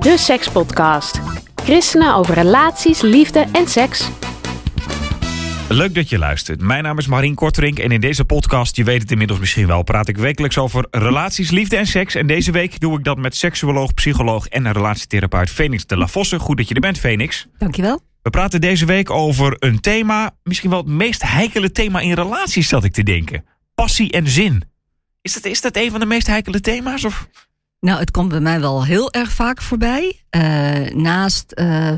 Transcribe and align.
De 0.00 0.18
Sekspodcast. 0.18 1.20
Christenen 1.54 2.14
over 2.14 2.34
relaties, 2.34 3.00
liefde 3.00 3.46
en 3.52 3.68
seks. 3.68 4.08
Leuk 5.68 5.94
dat 5.94 6.08
je 6.08 6.18
luistert. 6.18 6.60
Mijn 6.60 6.82
naam 6.82 6.98
is 6.98 7.06
Marien 7.06 7.34
Korterink 7.34 7.78
en 7.78 7.90
in 7.90 8.00
deze 8.00 8.24
podcast, 8.24 8.76
je 8.76 8.84
weet 8.84 9.02
het 9.02 9.10
inmiddels 9.10 9.38
misschien 9.38 9.66
wel, 9.66 9.82
praat 9.82 10.08
ik 10.08 10.16
wekelijks 10.16 10.58
over 10.58 10.86
relaties, 10.90 11.50
liefde 11.50 11.76
en 11.76 11.86
seks. 11.86 12.14
En 12.14 12.26
deze 12.26 12.52
week 12.52 12.80
doe 12.80 12.98
ik 12.98 13.04
dat 13.04 13.18
met 13.18 13.36
seksuoloog, 13.36 13.94
psycholoog 13.94 14.46
en 14.46 14.72
relatietherapeut 14.72 15.50
Phoenix 15.50 15.86
de 15.86 15.96
la 15.96 16.06
Vosse. 16.06 16.38
Goed 16.38 16.56
dat 16.56 16.68
je 16.68 16.74
er 16.74 16.80
bent, 16.80 16.98
Phoenix. 16.98 17.46
Dankjewel. 17.58 18.00
We 18.22 18.30
praten 18.30 18.60
deze 18.60 18.86
week 18.86 19.10
over 19.10 19.56
een 19.58 19.80
thema, 19.80 20.30
misschien 20.42 20.70
wel 20.70 20.78
het 20.78 20.88
meest 20.88 21.22
heikele 21.22 21.72
thema 21.72 22.00
in 22.00 22.12
relaties, 22.12 22.68
zat 22.68 22.84
ik 22.84 22.92
te 22.92 23.02
denken. 23.02 23.44
Passie 23.74 24.10
en 24.10 24.28
zin. 24.28 24.62
Is 25.22 25.32
dat, 25.32 25.44
is 25.44 25.60
dat 25.60 25.76
een 25.76 25.90
van 25.90 26.00
de 26.00 26.06
meest 26.06 26.26
heikele 26.26 26.60
thema's? 26.60 27.04
Of? 27.04 27.28
Nou, 27.80 27.98
het 27.98 28.10
komt 28.10 28.28
bij 28.28 28.40
mij 28.40 28.60
wel 28.60 28.84
heel 28.84 29.12
erg 29.12 29.32
vaak 29.32 29.62
voorbij. 29.62 30.20
Uh, 30.30 30.94
naast 30.94 31.52
uh, 31.54 31.92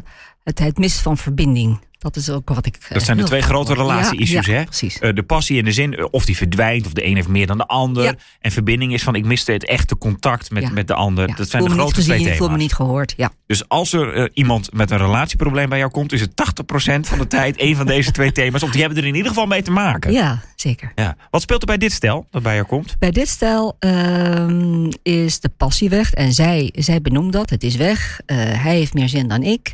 het, 0.44 0.78
missen 0.78 1.02
van 1.02 1.16
verbinding. 1.16 1.80
Dat 2.02 2.16
is 2.16 2.30
ook 2.30 2.48
wat 2.48 2.66
ik. 2.66 2.78
Dat 2.88 3.02
zijn 3.02 3.16
de 3.16 3.22
twee 3.22 3.42
grote 3.42 3.74
relatie-issues, 3.74 4.46
ja, 4.46 4.52
hè? 4.52 4.64
Precies. 4.64 4.98
Uh, 5.00 5.14
de 5.14 5.22
passie 5.22 5.58
in 5.58 5.64
de 5.64 5.72
zin, 5.72 6.12
of 6.12 6.24
die 6.24 6.36
verdwijnt, 6.36 6.86
of 6.86 6.92
de 6.92 7.06
een 7.06 7.14
heeft 7.14 7.28
meer 7.28 7.46
dan 7.46 7.58
de 7.58 7.66
ander. 7.66 8.04
Ja. 8.04 8.14
En 8.40 8.50
verbinding 8.50 8.92
is 8.92 9.02
van, 9.02 9.14
ik 9.14 9.24
miste 9.24 9.52
het 9.52 9.66
echte 9.66 9.98
contact 9.98 10.50
met, 10.50 10.72
met 10.72 10.86
de 10.86 10.94
ander. 10.94 11.36
Dat 11.36 11.48
zijn 11.48 11.62
voel 11.62 11.72
de 11.72 11.78
grote 11.78 11.94
gezien, 11.94 12.12
twee 12.12 12.24
thema's. 12.24 12.38
voel 12.38 12.50
me 12.50 12.56
niet 12.56 12.72
gehoord, 12.72 13.14
ja. 13.16 13.32
Dus 13.46 13.68
als 13.68 13.92
er 13.92 14.16
uh, 14.16 14.28
iemand 14.32 14.72
met 14.72 14.90
een 14.90 14.98
relatieprobleem 14.98 15.68
bij 15.68 15.78
jou 15.78 15.90
komt, 15.90 16.12
is 16.12 16.20
het 16.20 16.30
80% 16.30 17.00
van 17.00 17.18
de 17.18 17.26
tijd 17.26 17.60
een 17.60 17.76
van 17.76 17.86
deze 17.86 18.10
twee 18.10 18.32
thema's. 18.32 18.62
Of 18.62 18.70
die 18.70 18.80
hebben 18.80 18.98
er 18.98 19.06
in 19.06 19.14
ieder 19.14 19.28
geval 19.28 19.46
mee 19.46 19.62
te 19.62 19.70
maken. 19.70 20.12
Ja, 20.12 20.42
zeker. 20.56 20.92
Ja. 20.94 21.16
Wat 21.30 21.42
speelt 21.42 21.60
er 21.60 21.66
bij 21.66 21.78
dit 21.78 21.92
stel 21.92 22.26
dat 22.30 22.42
bij 22.42 22.54
jou 22.54 22.66
komt? 22.66 22.96
Bij 22.98 23.10
dit 23.10 23.28
stel 23.28 23.76
uh, 23.80 24.88
is 25.02 25.40
de 25.40 25.48
passie 25.48 25.88
weg. 25.88 26.12
En 26.12 26.32
zij, 26.32 26.72
zij 26.74 27.00
benoemt 27.00 27.32
dat, 27.32 27.50
het 27.50 27.62
is 27.62 27.76
weg. 27.76 28.20
Uh, 28.26 28.36
hij 28.36 28.76
heeft 28.76 28.94
meer 28.94 29.08
zin 29.08 29.28
dan 29.28 29.42
ik. 29.42 29.72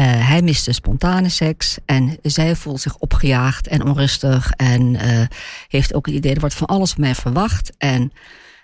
Uh, 0.00 0.28
hij 0.28 0.42
miste 0.42 0.72
spontane 0.72 1.28
seks 1.28 1.76
en 1.84 2.18
zij 2.22 2.56
voelt 2.56 2.80
zich 2.80 2.96
opgejaagd 2.96 3.66
en 3.68 3.84
onrustig 3.84 4.50
en 4.50 4.94
uh, 4.94 5.26
heeft 5.68 5.94
ook 5.94 6.06
het 6.06 6.14
idee 6.14 6.34
er 6.34 6.40
wordt 6.40 6.54
van 6.54 6.66
alles 6.66 6.92
van 6.92 7.00
mij 7.00 7.14
verwacht. 7.14 7.72
En 7.78 8.12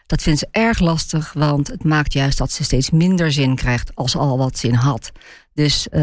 dat 0.06 0.22
vindt 0.22 0.38
ze 0.38 0.48
erg 0.50 0.78
lastig, 0.78 1.32
want 1.32 1.68
het 1.68 1.84
maakt 1.84 2.12
juist 2.12 2.38
dat 2.38 2.52
ze 2.52 2.64
steeds 2.64 2.90
minder 2.90 3.32
zin 3.32 3.54
krijgt 3.54 3.94
als 3.94 4.10
ze 4.10 4.18
al 4.18 4.38
wat 4.38 4.58
zin 4.58 4.74
had. 4.74 5.12
Dus 5.54 5.86
uh, 5.90 6.00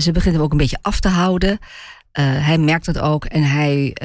ze 0.00 0.10
begint 0.12 0.34
hem 0.34 0.44
ook 0.44 0.50
een 0.50 0.56
beetje 0.58 0.78
af 0.82 1.00
te 1.00 1.08
houden. 1.08 1.58
hij 2.12 2.58
merkt 2.58 2.86
het 2.86 2.98
ook 2.98 3.24
en 3.24 3.42
hij, 3.42 3.96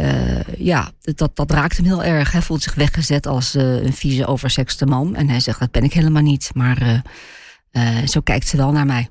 ja, 0.57 0.91
dat, 1.01 1.35
dat 1.35 1.51
raakt 1.51 1.77
hem 1.77 1.85
heel 1.85 2.03
erg. 2.03 2.31
Hij 2.31 2.41
voelt 2.41 2.63
zich 2.63 2.75
weggezet 2.75 3.27
als 3.27 3.53
een 3.53 3.93
vieze, 3.93 4.25
oversexte 4.25 4.85
man. 4.85 5.15
En 5.15 5.29
hij 5.29 5.39
zegt, 5.39 5.59
dat 5.59 5.71
ben 5.71 5.83
ik 5.83 5.93
helemaal 5.93 6.21
niet. 6.21 6.51
Maar 6.53 7.01
zo 8.05 8.21
kijkt 8.21 8.47
ze 8.47 8.57
wel 8.57 8.71
naar 8.71 8.85
mij. 8.85 9.09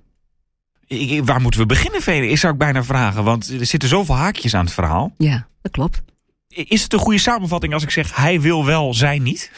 Ik, 0.88 1.24
waar 1.24 1.40
moeten 1.40 1.60
we 1.60 1.66
beginnen, 1.66 2.02
Velen? 2.02 2.28
Is 2.28 2.40
zou 2.40 2.52
ik 2.52 2.58
bijna 2.58 2.84
vragen. 2.84 3.24
Want 3.24 3.48
er 3.48 3.66
zitten 3.66 3.88
zoveel 3.88 4.14
haakjes 4.14 4.54
aan 4.54 4.64
het 4.64 4.74
verhaal. 4.74 5.14
Ja, 5.18 5.48
dat 5.62 5.72
klopt. 5.72 6.02
Is 6.48 6.82
het 6.82 6.92
een 6.92 6.98
goede 6.98 7.18
samenvatting 7.18 7.72
als 7.72 7.82
ik 7.82 7.90
zeg... 7.90 8.16
hij 8.16 8.40
wil 8.40 8.64
wel, 8.64 8.94
zij 8.94 9.18
niet? 9.18 9.50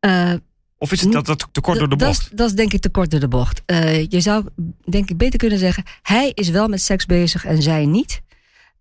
Uh, 0.00 0.32
of 0.78 0.92
is 0.92 1.00
het 1.00 1.12
dat, 1.12 1.26
dat 1.26 1.48
te 1.52 1.60
kort 1.60 1.78
door 1.78 1.88
de 1.88 1.96
bocht? 1.96 2.28
Dat, 2.28 2.38
dat 2.38 2.48
is 2.48 2.54
denk 2.54 2.72
ik 2.72 2.80
te 2.80 2.88
kort 2.88 3.10
door 3.10 3.20
de 3.20 3.28
bocht. 3.28 3.62
Uh, 3.66 4.06
je 4.06 4.20
zou 4.20 4.46
denk 4.84 5.10
ik 5.10 5.16
beter 5.16 5.38
kunnen 5.38 5.58
zeggen... 5.58 5.84
hij 6.02 6.32
is 6.34 6.48
wel 6.48 6.68
met 6.68 6.82
seks 6.82 7.06
bezig 7.06 7.44
en 7.44 7.62
zij 7.62 7.86
niet. 7.86 8.20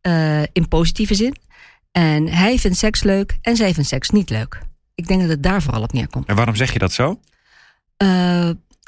Uh, 0.02 0.42
in 0.42 0.68
positieve 0.68 1.16
zin. 1.16 1.36
En 1.92 2.28
hij 2.28 2.60
vindt 2.60 2.78
seks 2.78 3.04
leuk 3.04 3.38
en 3.42 3.56
zij 3.56 3.74
vindt 3.74 3.90
seks 3.90 4.10
niet 4.10 4.30
leuk. 4.30 4.62
Ik 4.96 5.08
denk 5.08 5.22
dat 5.22 5.30
het 5.30 5.44
daar 5.44 5.62
vooral 5.62 5.82
op 5.82 5.94
neerkomt. 5.94 6.28
En 6.28 6.36
waarom 6.36 6.56
zeg 6.56 6.74
je 6.74 6.80
dat 6.80 6.94
zo? 6.94 7.20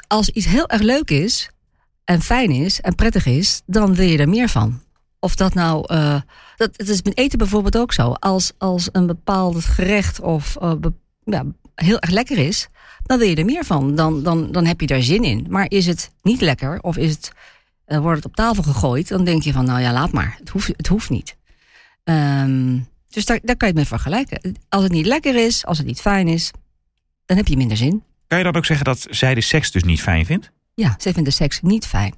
als 0.06 0.28
iets 0.28 0.46
heel 0.46 0.68
erg 0.68 0.80
leuk 0.80 1.10
is 1.10 1.50
en 2.10 2.22
fijn 2.22 2.50
is 2.50 2.80
en 2.80 2.94
prettig 2.94 3.26
is, 3.26 3.62
dan 3.66 3.94
wil 3.94 4.08
je 4.08 4.18
er 4.18 4.28
meer 4.28 4.48
van. 4.48 4.82
Of 5.18 5.34
dat 5.34 5.54
nou, 5.54 5.94
uh, 5.94 6.20
dat, 6.56 6.70
het 6.76 6.88
is 6.88 7.02
met 7.02 7.18
eten 7.18 7.38
bijvoorbeeld 7.38 7.76
ook 7.76 7.92
zo. 7.92 8.12
Als, 8.12 8.52
als 8.58 8.88
een 8.92 9.06
bepaald 9.06 9.64
gerecht 9.64 10.20
of 10.20 10.56
be, 10.78 10.92
ja, 11.24 11.44
heel 11.74 11.98
erg 11.98 12.10
lekker 12.10 12.38
is, 12.38 12.68
dan 13.02 13.18
wil 13.18 13.28
je 13.28 13.36
er 13.36 13.44
meer 13.44 13.64
van. 13.64 13.94
Dan, 13.94 14.22
dan, 14.22 14.52
dan 14.52 14.66
heb 14.66 14.80
je 14.80 14.86
daar 14.86 15.02
zin 15.02 15.24
in. 15.24 15.46
Maar 15.48 15.66
is 15.68 15.86
het 15.86 16.10
niet 16.22 16.40
lekker 16.40 16.80
of 16.80 16.96
is 16.96 17.10
het, 17.10 17.32
uh, 17.86 17.98
wordt 17.98 18.16
het 18.16 18.26
op 18.26 18.36
tafel 18.36 18.62
gegooid, 18.62 19.08
dan 19.08 19.24
denk 19.24 19.42
je 19.42 19.52
van, 19.52 19.64
nou 19.64 19.80
ja, 19.80 19.92
laat 19.92 20.12
maar. 20.12 20.36
Het 20.38 20.48
hoeft, 20.48 20.68
het 20.76 20.86
hoeft 20.86 21.10
niet. 21.10 21.36
Um, 22.04 22.88
dus 23.08 23.24
daar, 23.24 23.38
daar 23.42 23.56
kan 23.56 23.68
je 23.68 23.74
het 23.74 23.90
mee 23.90 23.98
vergelijken. 23.98 24.56
Als 24.68 24.82
het 24.82 24.92
niet 24.92 25.06
lekker 25.06 25.44
is, 25.46 25.66
als 25.66 25.78
het 25.78 25.86
niet 25.86 26.00
fijn 26.00 26.28
is, 26.28 26.50
dan 27.24 27.36
heb 27.36 27.46
je 27.46 27.56
minder 27.56 27.76
zin. 27.76 28.02
Kan 28.26 28.38
je 28.38 28.44
dan 28.44 28.56
ook 28.56 28.66
zeggen 28.66 28.84
dat 28.86 29.06
zij 29.10 29.34
de 29.34 29.40
seks 29.40 29.70
dus 29.70 29.82
niet 29.82 30.02
fijn 30.02 30.26
vindt? 30.26 30.50
Ja, 30.80 30.94
zij 30.98 31.12
vindt 31.12 31.28
de 31.28 31.34
seks 31.34 31.60
niet 31.60 31.86
fijn. 31.86 32.14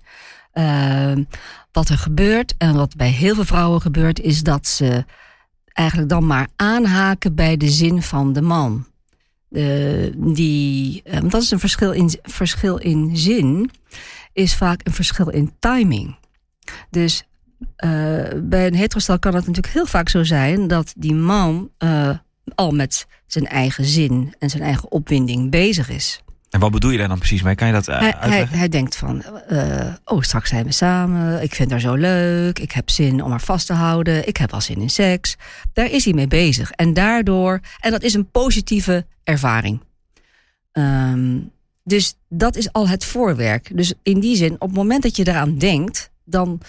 Uh, 0.55 1.25
wat 1.73 1.89
er 1.89 1.99
gebeurt 1.99 2.55
en 2.59 2.75
wat 2.75 2.97
bij 2.97 3.11
heel 3.11 3.35
veel 3.35 3.45
vrouwen 3.45 3.81
gebeurt, 3.81 4.21
is 4.21 4.43
dat 4.43 4.67
ze 4.67 5.05
eigenlijk 5.73 6.09
dan 6.09 6.27
maar 6.27 6.49
aanhaken 6.57 7.35
bij 7.35 7.57
de 7.57 7.69
zin 7.69 8.03
van 8.03 8.33
de 8.33 8.41
man. 8.41 8.87
Uh, 9.51 10.13
die, 10.17 11.03
uh, 11.05 11.21
dat 11.23 11.43
is 11.43 11.51
een 11.51 11.59
verschil 11.59 11.93
in, 11.93 12.19
verschil 12.23 12.77
in 12.77 13.17
zin, 13.17 13.71
is 14.33 14.55
vaak 14.55 14.81
een 14.87 14.93
verschil 14.93 15.29
in 15.29 15.53
timing. 15.59 16.17
Dus 16.91 17.25
bij 18.37 18.67
een 18.67 18.75
heterostel 18.75 19.19
kan 19.19 19.35
het 19.35 19.47
natuurlijk 19.47 19.75
heel 19.75 19.87
vaak 19.87 20.09
zo 20.09 20.23
zijn 20.23 20.69
dat 20.69 20.93
die 20.97 21.15
man 21.15 21.71
al 22.55 22.71
met 22.71 23.07
zijn 23.27 23.47
eigen 23.47 23.85
zin 23.85 24.35
en 24.39 24.51
zijn 24.51 24.63
eigen 24.63 24.91
opwinding 24.91 25.51
bezig 25.51 25.89
is. 25.89 26.23
En 26.53 26.61
wat 26.61 26.71
bedoel 26.71 26.91
je 26.91 26.99
daar 26.99 27.09
dan 27.09 27.19
precies 27.19 27.43
mee? 27.43 27.55
Kan 27.55 27.67
je 27.67 27.73
dat 27.73 27.89
uh, 27.89 27.99
hij, 27.99 28.15
hij, 28.19 28.47
hij, 28.51 28.69
denkt 28.69 28.97
van, 28.97 29.23
uh, 29.51 29.95
oh, 30.05 30.23
straks 30.23 30.49
zijn 30.49 30.65
we 30.65 30.73
samen. 30.73 31.43
Ik 31.43 31.55
vind 31.55 31.71
haar 31.71 31.81
zo 31.81 31.95
leuk. 31.95 32.59
Ik 32.59 32.73
heb 32.73 32.91
zin 32.91 33.23
om 33.23 33.31
haar 33.31 33.41
vast 33.41 33.67
te 33.67 33.73
houden. 33.73 34.29
Ik 34.29 34.37
heb 34.37 34.51
wel 34.51 34.61
zin 34.61 34.81
in 34.81 34.91
seks. 34.91 35.37
Daar 35.73 35.91
is 35.91 36.05
hij 36.05 36.15
mee 36.15 36.27
bezig. 36.27 36.71
En 36.71 36.95
daardoor, 36.95 37.61
en 37.81 37.91
dat 37.91 38.03
is 38.03 38.15
een 38.15 38.31
positieve 38.31 39.07
ervaring. 39.25 39.81
Um, 40.73 41.51
dus 41.85 42.15
dat 42.29 42.57
is 42.57 42.73
al 42.73 42.89
het 42.89 43.05
voorwerk. 43.05 43.77
Dus 43.77 43.95
in 44.03 44.21
die 44.21 44.37
zin, 44.37 44.55
op 44.55 44.69
het 44.69 44.77
moment 44.77 45.03
dat 45.03 45.17
je 45.17 45.29
eraan 45.29 45.59
denkt, 45.59 46.11
dan, 46.25 46.61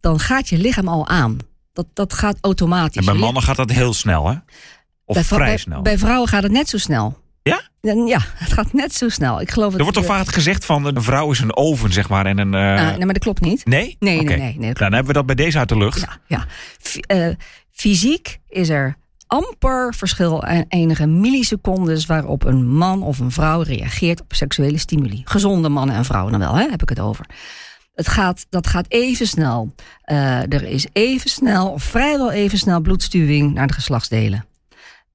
dan 0.00 0.18
gaat 0.18 0.48
je 0.48 0.58
lichaam 0.58 0.88
al 0.88 1.08
aan. 1.08 1.38
Dat, 1.72 1.86
dat 1.92 2.12
gaat 2.12 2.38
automatisch. 2.40 2.96
En 2.96 3.12
bij 3.12 3.14
mannen 3.14 3.42
gaat 3.42 3.56
dat 3.56 3.70
heel 3.70 3.92
snel, 3.92 4.28
hè? 4.28 4.36
Of 5.04 5.14
bij, 5.14 5.24
vrij 5.24 5.38
bij, 5.38 5.56
snel? 5.56 5.82
Bij 5.82 5.98
vrouwen 5.98 6.28
gaat 6.28 6.42
het 6.42 6.52
net 6.52 6.68
zo 6.68 6.78
snel. 6.78 7.18
Ja? 7.42 7.60
Ja, 8.06 8.20
het 8.34 8.52
gaat 8.52 8.72
net 8.72 8.94
zo 8.94 9.08
snel. 9.08 9.40
Ik 9.40 9.50
geloof 9.50 9.72
er 9.74 9.82
wordt 9.82 9.96
toch 9.96 10.04
vaak 10.04 10.28
gezegd 10.28 10.64
van 10.64 10.84
een 10.84 11.02
vrouw 11.02 11.30
is 11.30 11.40
een 11.40 11.56
oven, 11.56 11.92
zeg 11.92 12.08
maar. 12.08 12.26
En 12.26 12.38
een, 12.38 12.54
uh... 12.54 12.60
uh, 12.60 12.88
nee, 12.88 12.98
maar 12.98 13.14
dat 13.14 13.18
klopt 13.18 13.40
niet. 13.40 13.64
Nee? 13.64 13.96
Nee, 13.98 14.20
okay. 14.20 14.36
nee, 14.36 14.46
nee, 14.46 14.58
nee 14.58 14.74
Dan 14.74 14.92
hebben 14.92 15.06
we 15.06 15.12
dat 15.12 15.26
bij 15.26 15.34
deze 15.34 15.58
uit 15.58 15.68
de 15.68 15.76
lucht. 15.76 16.00
Ja, 16.00 16.18
ja. 16.26 16.46
Uh, 17.28 17.34
fysiek 17.70 18.38
is 18.48 18.68
er 18.68 18.96
amper 19.26 19.94
verschil 19.94 20.42
en 20.42 20.64
enige 20.68 21.06
millisecondes 21.06 22.06
waarop 22.06 22.44
een 22.44 22.68
man 22.68 23.02
of 23.02 23.18
een 23.18 23.30
vrouw 23.30 23.60
reageert 23.60 24.20
op 24.20 24.34
seksuele 24.34 24.78
stimuli. 24.78 25.22
Gezonde 25.24 25.68
mannen 25.68 25.96
en 25.96 26.04
vrouwen 26.04 26.32
dan 26.32 26.40
wel, 26.40 26.54
hè, 26.54 26.70
heb 26.70 26.82
ik 26.82 26.88
het 26.88 27.00
over. 27.00 27.26
Het 27.94 28.08
gaat, 28.08 28.46
dat 28.48 28.66
gaat 28.66 28.86
even 28.88 29.26
snel. 29.26 29.74
Uh, 30.06 30.52
er 30.52 30.62
is 30.62 30.86
even 30.92 31.30
snel, 31.30 31.68
of 31.68 31.82
vrijwel 31.82 32.30
even 32.30 32.58
snel, 32.58 32.80
bloedstuwing 32.80 33.54
naar 33.54 33.66
de 33.66 33.72
geslachtsdelen. 33.72 34.44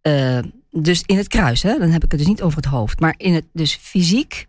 Uh, 0.02 0.40
dus 0.82 1.04
in 1.06 1.18
het 1.18 1.28
kruis, 1.28 1.64
hè? 1.64 1.78
dan 1.78 1.90
heb 1.90 2.04
ik 2.04 2.12
het 2.12 2.20
dus 2.20 2.30
niet 2.30 2.42
over 2.42 2.58
het 2.58 2.66
hoofd. 2.66 3.00
Maar 3.00 3.14
in 3.18 3.34
het, 3.34 3.46
dus 3.54 3.76
fysiek 3.76 4.46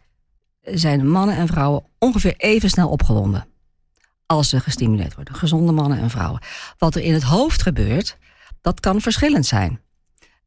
zijn 0.62 1.08
mannen 1.08 1.36
en 1.36 1.46
vrouwen 1.46 1.84
ongeveer 1.98 2.34
even 2.36 2.70
snel 2.70 2.88
opgewonden. 2.88 3.46
Als 4.26 4.48
ze 4.48 4.60
gestimuleerd 4.60 5.14
worden. 5.14 5.34
Gezonde 5.34 5.72
mannen 5.72 5.98
en 5.98 6.10
vrouwen. 6.10 6.40
Wat 6.78 6.94
er 6.94 7.02
in 7.02 7.12
het 7.12 7.22
hoofd 7.22 7.62
gebeurt, 7.62 8.16
dat 8.60 8.80
kan 8.80 9.00
verschillend 9.00 9.46
zijn. 9.46 9.80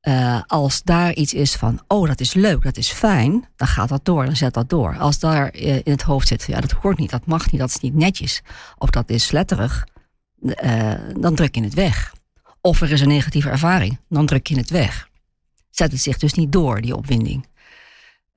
Uh, 0.01 0.41
als 0.47 0.83
daar 0.83 1.13
iets 1.13 1.33
is 1.33 1.55
van, 1.55 1.81
oh 1.87 2.07
dat 2.07 2.19
is 2.19 2.33
leuk, 2.33 2.63
dat 2.63 2.77
is 2.77 2.91
fijn, 2.91 3.47
dan 3.55 3.67
gaat 3.67 3.89
dat 3.89 4.05
door, 4.05 4.25
dan 4.25 4.35
zet 4.35 4.53
dat 4.53 4.69
door. 4.69 4.97
Als 4.97 5.19
daar 5.19 5.55
uh, 5.55 5.75
in 5.75 5.91
het 5.91 6.01
hoofd 6.01 6.27
zit, 6.27 6.43
ja 6.47 6.61
dat 6.61 6.71
hoort 6.71 6.97
niet, 6.97 7.09
dat 7.09 7.25
mag 7.25 7.51
niet, 7.51 7.61
dat 7.61 7.69
is 7.69 7.79
niet 7.79 7.95
netjes. 7.95 8.41
Of 8.77 8.89
dat 8.89 9.09
is 9.09 9.25
sletterig, 9.25 9.87
uh, 10.41 10.93
dan 11.19 11.35
druk 11.35 11.55
je 11.55 11.63
het 11.63 11.73
weg. 11.73 12.13
Of 12.61 12.81
er 12.81 12.91
is 12.91 13.01
een 13.01 13.07
negatieve 13.07 13.49
ervaring, 13.49 13.99
dan 14.09 14.25
druk 14.25 14.47
je 14.47 14.57
het 14.57 14.69
weg. 14.69 15.08
Zet 15.69 15.91
het 15.91 16.01
zich 16.01 16.17
dus 16.17 16.33
niet 16.33 16.51
door, 16.51 16.81
die 16.81 16.95
opwinding. 16.95 17.47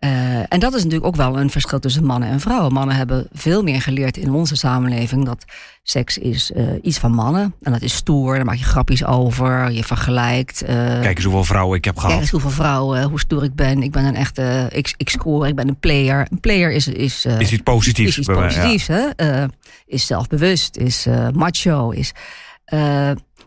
Uh, 0.05 0.39
en 0.49 0.61
dat 0.61 0.75
is 0.75 0.83
natuurlijk 0.83 1.07
ook 1.07 1.17
wel 1.17 1.39
een 1.39 1.51
verschil 1.51 1.79
tussen 1.79 2.05
mannen 2.05 2.29
en 2.29 2.41
vrouwen. 2.41 2.73
Mannen 2.73 2.97
hebben 2.97 3.29
veel 3.33 3.63
meer 3.63 3.83
geleerd 3.83 4.17
in 4.17 4.33
onze 4.33 4.57
samenleving 4.57 5.25
dat 5.25 5.45
seks 5.83 6.19
is 6.19 6.51
uh, 6.51 6.69
iets 6.83 6.99
van 6.99 7.13
mannen. 7.13 7.55
En 7.61 7.73
dat 7.73 7.83
is 7.83 7.95
stoer, 7.95 8.35
daar 8.35 8.45
maak 8.45 8.57
je 8.57 8.65
grapjes 8.65 9.05
over, 9.05 9.71
je 9.71 9.85
vergelijkt. 9.85 10.63
Uh, 10.63 10.69
kijk 11.01 11.17
eens 11.17 11.25
hoeveel 11.25 11.45
vrouwen 11.45 11.79
ik 11.79 11.85
heb 11.85 11.95
gehad. 11.95 12.11
Kijk 12.11 12.23
eens 12.23 12.31
hoeveel 12.31 12.51
vrouwen, 12.51 13.03
hoe 13.03 13.21
stoer 13.21 13.45
ik 13.45 13.55
ben. 13.55 13.83
Ik 13.83 13.91
ben 13.91 14.05
een 14.05 14.15
echte, 14.15 14.69
ik, 14.73 14.95
ik 14.97 15.09
score, 15.09 15.49
ik 15.49 15.55
ben 15.55 15.69
een 15.69 15.79
player. 15.79 16.27
Een 16.31 16.41
player 16.41 16.73
is... 16.73 16.89
Is, 16.89 17.25
is 17.25 17.53
iets 17.53 17.63
positiefs. 17.63 18.11
Is 18.11 18.19
iets 18.19 18.39
positiefs, 18.39 18.87
ja. 18.87 19.13
hè? 19.17 19.45
is 19.87 20.07
zelfbewust, 20.07 20.77
is 20.77 21.07
macho, 21.33 21.91
is... 21.91 22.13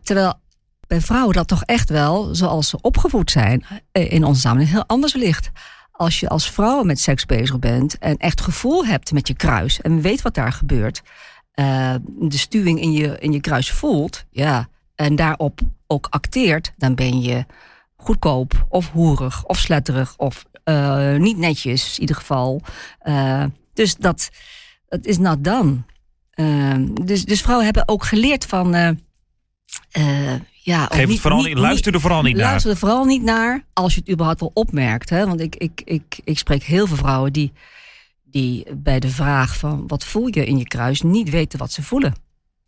terwijl 0.04 0.40
bij 0.88 1.02
vrouwen 1.02 1.36
dat 1.36 1.48
toch 1.48 1.64
echt 1.64 1.90
wel, 1.90 2.36
zoals 2.36 2.70
ze 2.70 2.78
opgevoed 2.82 3.32
zijn... 3.32 3.66
in 3.92 4.24
onze 4.24 4.42
samenleving 4.42 4.76
heel 4.76 4.88
anders 4.88 5.14
ligt 5.14 5.52
als 5.98 6.20
je 6.20 6.30
als 6.30 6.52
vrouw 6.52 6.84
met 6.84 7.00
seks 7.00 7.26
bezig 7.26 7.60
bent 7.60 7.98
en 7.98 8.18
echt 8.18 8.42
gevoel 8.42 8.86
hebt 8.86 9.12
met 9.12 9.28
je 9.28 9.34
kruis 9.34 9.82
en 9.82 10.02
weet 10.02 10.22
wat 10.22 10.34
daar 10.34 10.52
gebeurt, 10.52 11.02
uh, 11.56 11.96
de 12.06 12.38
stuwing 12.38 12.82
in 12.82 12.92
je, 12.92 13.20
in 13.20 13.32
je 13.32 13.42
kruis 13.42 13.72
voelt, 13.72 14.26
ja, 14.30 14.68
en 14.96 15.16
daarop 15.16 15.60
ook 15.88 16.08
acteert, 16.10 16.74
dan 16.78 16.96
ben 16.96 17.22
je 17.22 17.46
goedkoop 17.96 18.66
of 18.70 18.92
hoerig 18.92 19.44
of 19.46 19.58
sletterig 19.58 20.18
of 20.18 20.46
uh, 20.66 21.16
niet 21.16 21.38
netjes 21.38 21.94
in 21.94 22.02
ieder 22.02 22.16
geval. 22.16 22.62
Dus 23.74 23.96
dat, 23.96 24.30
dat 24.88 25.06
is 25.06 25.18
not 25.18 25.44
done. 25.44 25.78
dus, 27.02 27.26
dus 27.26 27.42
vrouwen 27.42 27.66
hebben 27.66 27.88
ook 27.88 28.06
geleerd 28.06 28.46
van 28.46 28.98
ja, 30.66 30.86
Geef 30.92 31.10
het 31.10 31.20
vooral 31.20 31.42
niet, 31.42 31.58
luister 31.58 31.94
er 31.94 32.00
vooral 32.00 32.22
niet 32.22 32.36
naar. 32.36 32.50
Luister 32.50 32.72
er 32.72 32.78
vooral 32.78 33.06
niet 33.06 33.22
naar 33.22 33.66
als 33.74 33.94
je 33.94 34.00
het 34.00 34.10
überhaupt 34.10 34.40
wel 34.40 34.52
opmerkt. 34.54 35.10
Hè? 35.10 35.26
Want 35.26 35.40
ik, 35.40 35.56
ik, 35.56 35.82
ik, 35.86 36.20
ik 36.24 36.38
spreek 36.38 36.64
heel 36.64 36.88
veel 36.88 36.98
vrouwen 36.98 37.34
die, 37.34 37.52
die 38.24 38.66
bij 38.76 39.00
de 39.00 39.10
vraag 39.10 39.58
van 39.58 39.84
wat 39.88 40.06
voel 40.06 40.28
je 40.28 40.46
in 40.46 40.58
je 40.58 40.68
kruis 40.68 41.02
niet 41.02 41.30
weten 41.30 41.60
wat 41.60 41.72
ze 41.72 41.84
voelen. 41.84 42.14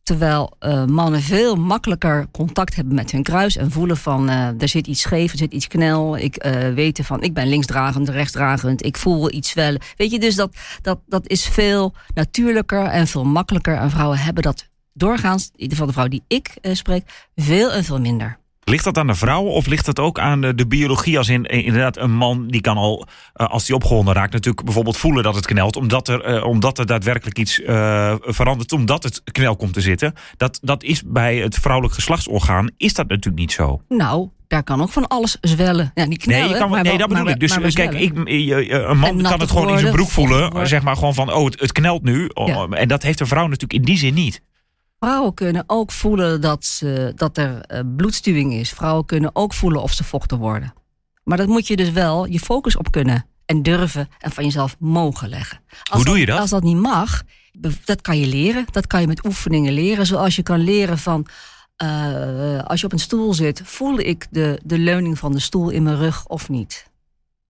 Terwijl 0.03 0.55
uh, 0.59 0.85
mannen 0.85 1.21
veel 1.21 1.55
makkelijker 1.55 2.27
contact 2.31 2.75
hebben 2.75 2.95
met 2.95 3.11
hun 3.11 3.23
kruis 3.23 3.55
en 3.55 3.71
voelen 3.71 3.97
van 3.97 4.29
uh, 4.29 4.61
er 4.61 4.67
zit 4.67 4.87
iets 4.87 5.01
scheef, 5.01 5.31
er 5.31 5.37
zit 5.37 5.53
iets 5.53 5.67
knel. 5.67 6.17
Ik 6.17 6.45
uh, 6.45 6.73
weet 6.73 6.99
van 7.03 7.21
ik 7.21 7.33
ben 7.33 7.47
linksdragend, 7.47 8.09
rechtsdragend, 8.09 8.85
ik 8.85 8.97
voel 8.97 9.33
iets 9.33 9.53
wel. 9.53 9.77
Weet 9.95 10.11
je, 10.11 10.19
dus 10.19 10.35
dat, 10.35 10.55
dat, 10.81 10.99
dat 11.07 11.27
is 11.27 11.45
veel 11.45 11.93
natuurlijker 12.13 12.85
en 12.85 13.07
veel 13.07 13.25
makkelijker. 13.25 13.75
En 13.75 13.89
vrouwen 13.89 14.17
hebben 14.17 14.43
dat 14.43 14.66
doorgaans, 14.97 15.45
in 15.45 15.51
ieder 15.61 15.77
geval 15.77 15.87
de 15.87 15.93
vrouw 15.93 16.07
die 16.07 16.23
ik 16.27 16.57
uh, 16.61 16.73
spreek, 16.73 17.27
veel 17.35 17.71
en 17.71 17.83
veel 17.83 17.99
minder. 17.99 18.39
Ligt 18.63 18.83
dat 18.83 18.97
aan 18.97 19.07
de 19.07 19.15
vrouwen 19.15 19.51
of 19.51 19.65
ligt 19.65 19.85
dat 19.85 19.99
ook 19.99 20.19
aan 20.19 20.41
de, 20.41 20.55
de 20.55 20.67
biologie? 20.67 21.17
Als 21.17 21.29
in 21.29 21.43
inderdaad 21.43 21.97
een 21.97 22.15
man 22.15 22.47
die 22.47 22.61
kan 22.61 22.77
al, 22.77 23.07
uh, 23.35 23.47
als 23.47 23.67
hij 23.67 23.75
opgewonden 23.75 24.13
raakt, 24.13 24.33
natuurlijk 24.33 24.65
bijvoorbeeld 24.65 24.97
voelen 24.97 25.23
dat 25.23 25.35
het 25.35 25.45
knelt. 25.45 25.75
Omdat 25.75 26.07
er, 26.07 26.35
uh, 26.35 26.45
omdat 26.45 26.77
er 26.79 26.85
daadwerkelijk 26.85 27.37
iets 27.37 27.59
uh, 27.59 28.15
verandert, 28.21 28.71
omdat 28.71 29.03
het 29.03 29.21
knel 29.31 29.55
komt 29.55 29.73
te 29.73 29.81
zitten. 29.81 30.13
Dat, 30.37 30.59
dat 30.61 30.83
is 30.83 31.03
bij 31.05 31.37
het 31.37 31.55
vrouwelijk 31.55 31.93
geslachtsorgaan, 31.93 32.69
is 32.77 32.93
dat 32.93 33.07
natuurlijk 33.07 33.37
niet 33.37 33.51
zo. 33.51 33.81
Nou, 33.89 34.29
daar 34.47 34.63
kan 34.63 34.81
ook 34.81 34.89
van 34.89 35.07
alles 35.07 35.37
zwellen. 35.41 35.91
Ja, 35.93 36.05
niet 36.05 36.21
knellen, 36.21 36.43
nee, 36.43 36.53
je 36.53 36.59
kan, 36.59 36.69
maar 36.69 36.83
nee 36.83 36.97
dat 36.97 37.09
bedoel 37.09 37.29
ik. 37.29 37.39
Dus 37.39 37.73
kijk, 37.73 37.93
ik, 37.93 38.11
een 38.15 38.97
man 38.97 39.21
kan 39.21 39.39
het 39.39 39.51
gewoon 39.51 39.69
in 39.69 39.79
zijn 39.79 39.93
broek 39.93 40.09
voelen. 40.09 40.67
Zeg 40.67 40.83
maar 40.83 40.95
gewoon 40.95 41.13
van, 41.13 41.33
oh, 41.33 41.45
het, 41.45 41.59
het 41.59 41.71
knelt 41.71 42.03
nu. 42.03 42.29
Ja. 42.33 42.67
En 42.67 42.87
dat 42.87 43.03
heeft 43.03 43.19
een 43.19 43.27
vrouw 43.27 43.47
natuurlijk 43.47 43.73
in 43.73 43.81
die 43.81 43.97
zin 43.97 44.13
niet. 44.13 44.41
Vrouwen 44.99 45.33
kunnen 45.33 45.63
ook 45.67 45.91
voelen 45.91 46.41
dat, 46.41 46.65
ze, 46.65 47.11
dat 47.15 47.37
er 47.37 47.71
uh, 47.71 47.79
bloedstuwing 47.95 48.53
is. 48.53 48.69
Vrouwen 48.69 49.05
kunnen 49.05 49.29
ook 49.33 49.53
voelen 49.53 49.81
of 49.81 49.93
ze 49.93 50.03
vochten 50.03 50.37
worden. 50.37 50.73
Maar 51.23 51.37
dat 51.37 51.47
moet 51.47 51.67
je 51.67 51.75
dus 51.75 51.91
wel 51.91 52.25
je 52.25 52.39
focus 52.39 52.75
op 52.75 52.91
kunnen 52.91 53.25
en 53.45 53.63
durven 53.63 54.09
en 54.19 54.31
van 54.31 54.43
jezelf 54.43 54.75
mogen 54.79 55.29
leggen. 55.29 55.59
Als 55.69 56.03
Hoe 56.03 56.05
doe 56.05 56.19
je 56.19 56.25
dat? 56.25 56.39
Als 56.39 56.49
dat 56.49 56.63
niet 56.63 56.77
mag, 56.77 57.23
dat 57.85 58.01
kan 58.01 58.19
je 58.19 58.27
leren. 58.27 58.65
Dat 58.71 58.87
kan 58.87 59.01
je 59.01 59.07
met 59.07 59.25
oefeningen 59.25 59.73
leren. 59.73 60.05
Zoals 60.05 60.35
je 60.35 60.43
kan 60.43 60.59
leren 60.59 60.97
van, 60.97 61.27
uh, 61.83 62.63
als 62.63 62.79
je 62.79 62.85
op 62.85 62.93
een 62.93 62.99
stoel 62.99 63.33
zit, 63.33 63.61
voel 63.63 63.99
ik 63.99 64.27
de, 64.29 64.61
de 64.63 64.77
leuning 64.77 65.19
van 65.19 65.31
de 65.31 65.39
stoel 65.39 65.69
in 65.69 65.83
mijn 65.83 65.97
rug 65.97 66.27
of 66.27 66.49
niet? 66.49 66.89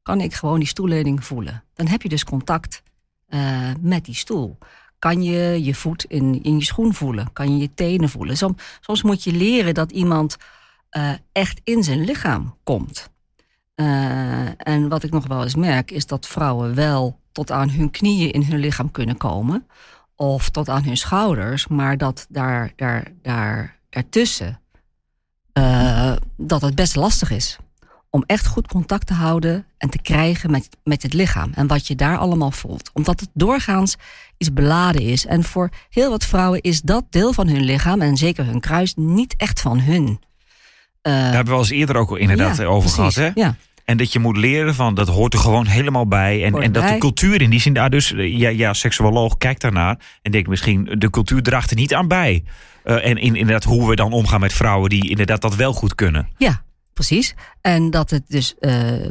Kan 0.02 0.22
ik 0.22 0.34
gewoon 0.34 0.60
die 0.60 0.68
stoelleuning 0.68 1.26
voelen? 1.26 1.64
Dan 1.74 1.88
heb 1.88 2.02
je 2.02 2.10
dus 2.10 2.24
contact 2.24 2.82
uh, 3.30 3.70
met 3.80 4.06
die 4.06 4.16
stoel 4.16 4.58
kan 5.00 5.24
je 5.24 5.64
je 5.64 5.76
voet 5.76 6.04
in, 6.04 6.44
in 6.44 6.58
je 6.58 6.66
schoen 6.66 6.94
voelen? 6.94 7.34
Kan 7.34 7.52
je 7.52 7.58
je 7.58 7.74
tenen 7.74 8.10
voelen? 8.10 8.38
Soms, 8.38 8.64
soms 8.80 9.04
moet 9.04 9.24
je 9.24 9.32
leren 9.32 9.74
dat 9.74 9.92
iemand 9.92 10.38
uh, 10.92 11.12
echt 11.32 11.62
in 11.64 11.84
zijn 11.84 12.04
lichaam 12.04 12.56
komt. 12.64 13.10
Uh, 13.76 14.68
en 14.68 14.88
wat 14.88 15.04
ik 15.04 15.12
nog 15.12 15.28
wel 15.28 15.44
eens 15.44 15.56
merk, 15.56 15.92
is 15.92 16.06
dat 16.06 16.28
vrouwen 16.28 16.76
wel 16.76 17.20
tot 17.32 17.52
aan 17.52 17.70
hun 17.70 17.92
knieën 17.92 18.32
in 18.32 18.44
hun 18.44 18.60
lichaam 18.60 18.92
kunnen 18.92 19.18
komen. 19.18 19.68
Of 20.16 20.50
tot 20.50 20.70
aan 20.70 20.84
hun 20.84 20.98
schouders, 20.98 21.68
maar 21.68 21.98
dat 21.98 22.26
daar, 22.30 22.72
daar, 22.76 23.12
daar, 23.22 23.80
daartussen 23.90 24.60
uh, 25.54 26.16
dat 26.38 26.62
het 26.62 26.76
best 26.76 26.96
lastig 26.96 27.32
is 27.32 27.58
om 28.09 28.24
echt 28.25 28.48
goed 28.48 28.68
contact 28.68 29.07
te 29.07 29.13
houden 29.13 29.65
en 29.77 29.89
te 29.89 30.01
krijgen 30.01 30.51
met, 30.51 30.69
met 30.83 31.04
het 31.04 31.13
lichaam 31.13 31.51
en 31.54 31.68
wat 31.68 31.88
je 31.88 31.95
daar 31.95 32.18
allemaal 32.18 32.51
voelt. 32.51 32.89
Omdat 32.94 33.19
het 33.19 33.30
doorgaans 33.33 33.95
iets 34.38 34.54
beladen 34.54 35.01
is. 35.01 35.25
En 35.25 35.44
voor 35.44 35.69
heel 35.89 36.09
wat 36.09 36.25
vrouwen 36.25 36.62
is 36.62 36.81
dat 36.81 37.06
deel 37.09 37.33
van 37.33 37.48
hun 37.48 37.63
lichaam 37.63 38.01
en 38.01 38.18
zeker 38.18 38.45
hun 38.45 38.59
kruis 38.59 38.94
niet 38.95 39.33
echt 39.38 39.62
van 39.62 39.80
hun. 39.80 40.04
Uh, 40.07 40.18
Daar 41.01 41.24
hebben 41.24 41.45
we 41.45 41.51
al 41.51 41.59
eens 41.59 41.69
eerder 41.69 41.95
ook 41.95 42.18
inderdaad 42.18 42.57
ja, 42.57 42.63
over 42.63 42.94
precies, 42.94 43.15
gehad. 43.15 43.33
Hè? 43.36 43.42
Ja. 43.42 43.56
En 43.86 43.98
dat 43.98 44.13
je 44.13 44.19
moet 44.19 44.38
leren 44.38 44.75
van 44.75 44.95
dat 44.95 45.07
hoort 45.07 45.33
er 45.33 45.39
gewoon 45.39 45.65
helemaal 45.65 46.07
bij. 46.07 46.44
En, 46.44 46.62
en 46.62 46.71
dat 46.71 46.88
de 46.88 46.98
cultuur 46.98 47.42
in 47.42 47.50
die 47.50 47.60
zin 47.60 47.74
daar 47.74 47.89
dus, 47.89 48.13
ja, 48.15 48.50
ja, 48.50 48.74
seksuoloog 48.74 49.38
kijkt 49.38 49.62
daarnaar 49.62 50.00
en 50.21 50.31
denkt 50.31 50.50
misschien 50.50 50.95
de 50.98 51.10
cultuur 51.10 51.42
draagt 51.42 51.69
er 51.69 51.75
niet 51.75 51.94
aan 51.94 52.07
bij. 52.07 52.44
Uh, 52.86 53.06
en 53.06 53.18
in, 53.18 53.36
inderdaad 53.36 53.63
hoe 53.63 53.89
we 53.89 53.95
dan 53.95 54.12
omgaan 54.12 54.39
met 54.39 54.53
vrouwen 54.53 54.89
die 54.89 55.10
inderdaad 55.10 55.42
dat 55.42 55.56
wel 55.56 55.74
goed 55.74 55.95
kunnen. 55.95 56.27
Ja, 56.38 56.63
Precies. 56.98 57.36
En 57.62 57.90
dat 57.90 58.10
het 58.10 58.24
dus, 58.28 58.56
uh, 58.60 59.06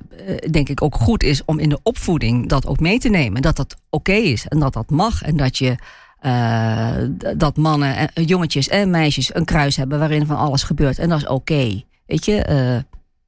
denk 0.50 0.68
ik, 0.68 0.82
ook 0.82 0.94
goed 0.94 1.22
is 1.22 1.44
om 1.44 1.58
in 1.58 1.68
de 1.68 1.78
opvoeding 1.82 2.48
dat 2.48 2.66
ook 2.66 2.80
mee 2.80 2.98
te 2.98 3.08
nemen. 3.08 3.42
Dat 3.42 3.56
dat 3.56 3.76
oké 3.90 4.12
is 4.12 4.46
en 4.48 4.58
dat 4.58 4.72
dat 4.72 4.90
mag. 4.90 5.22
En 5.22 5.36
dat 5.36 5.58
je 5.58 5.76
uh, 6.22 6.96
dat 7.36 7.56
mannen, 7.56 7.96
en, 7.96 8.24
jongetjes 8.24 8.68
en 8.68 8.90
meisjes 8.90 9.34
een 9.34 9.44
kruis 9.44 9.76
hebben 9.76 9.98
waarin 9.98 10.26
van 10.26 10.36
alles 10.36 10.62
gebeurt. 10.62 10.98
En 10.98 11.08
dat 11.08 11.18
is 11.18 11.26
oké. 11.26 11.82
Weet 12.06 12.24
je, 12.24 12.44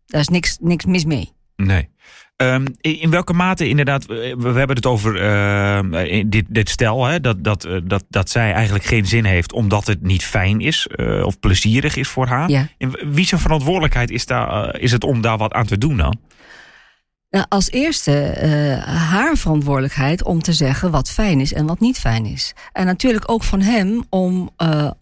daar 0.06 0.20
is 0.20 0.28
niks, 0.28 0.56
niks 0.60 0.84
mis 0.84 1.04
mee. 1.04 1.32
Nee. 1.56 1.88
Um, 2.42 2.64
in 2.80 3.10
welke 3.10 3.32
mate 3.32 3.68
inderdaad, 3.68 4.06
we 4.06 4.52
hebben 4.52 4.76
het 4.76 4.86
over 4.86 5.22
uh, 5.22 6.22
dit, 6.26 6.44
dit 6.48 6.68
stel, 6.68 7.04
hè, 7.04 7.20
dat, 7.20 7.44
dat, 7.44 7.66
uh, 7.66 7.80
dat, 7.84 8.04
dat 8.08 8.30
zij 8.30 8.52
eigenlijk 8.52 8.84
geen 8.84 9.06
zin 9.06 9.24
heeft 9.24 9.52
omdat 9.52 9.86
het 9.86 10.02
niet 10.02 10.24
fijn 10.24 10.60
is 10.60 10.88
uh, 10.96 11.24
of 11.24 11.38
plezierig 11.38 11.96
is 11.96 12.08
voor 12.08 12.26
haar. 12.26 12.50
Ja. 12.50 12.68
Wie 13.06 13.26
zijn 13.26 13.40
verantwoordelijkheid 13.40 14.10
is, 14.10 14.26
daar, 14.26 14.78
is 14.80 14.92
het 14.92 15.04
om 15.04 15.20
daar 15.20 15.38
wat 15.38 15.52
aan 15.52 15.66
te 15.66 15.78
doen 15.78 15.96
dan? 15.96 16.18
Nou, 17.30 17.44
als 17.48 17.70
eerste 17.70 18.10
haar 18.86 19.36
verantwoordelijkheid 19.36 20.22
om 20.22 20.42
te 20.42 20.52
zeggen 20.52 20.90
wat 20.90 21.10
fijn 21.10 21.40
is 21.40 21.52
en 21.52 21.66
wat 21.66 21.80
niet 21.80 21.98
fijn 21.98 22.26
is. 22.26 22.54
En 22.72 22.86
natuurlijk 22.86 23.30
ook 23.30 23.44
van 23.44 23.60
hem 23.60 24.04
om 24.08 24.50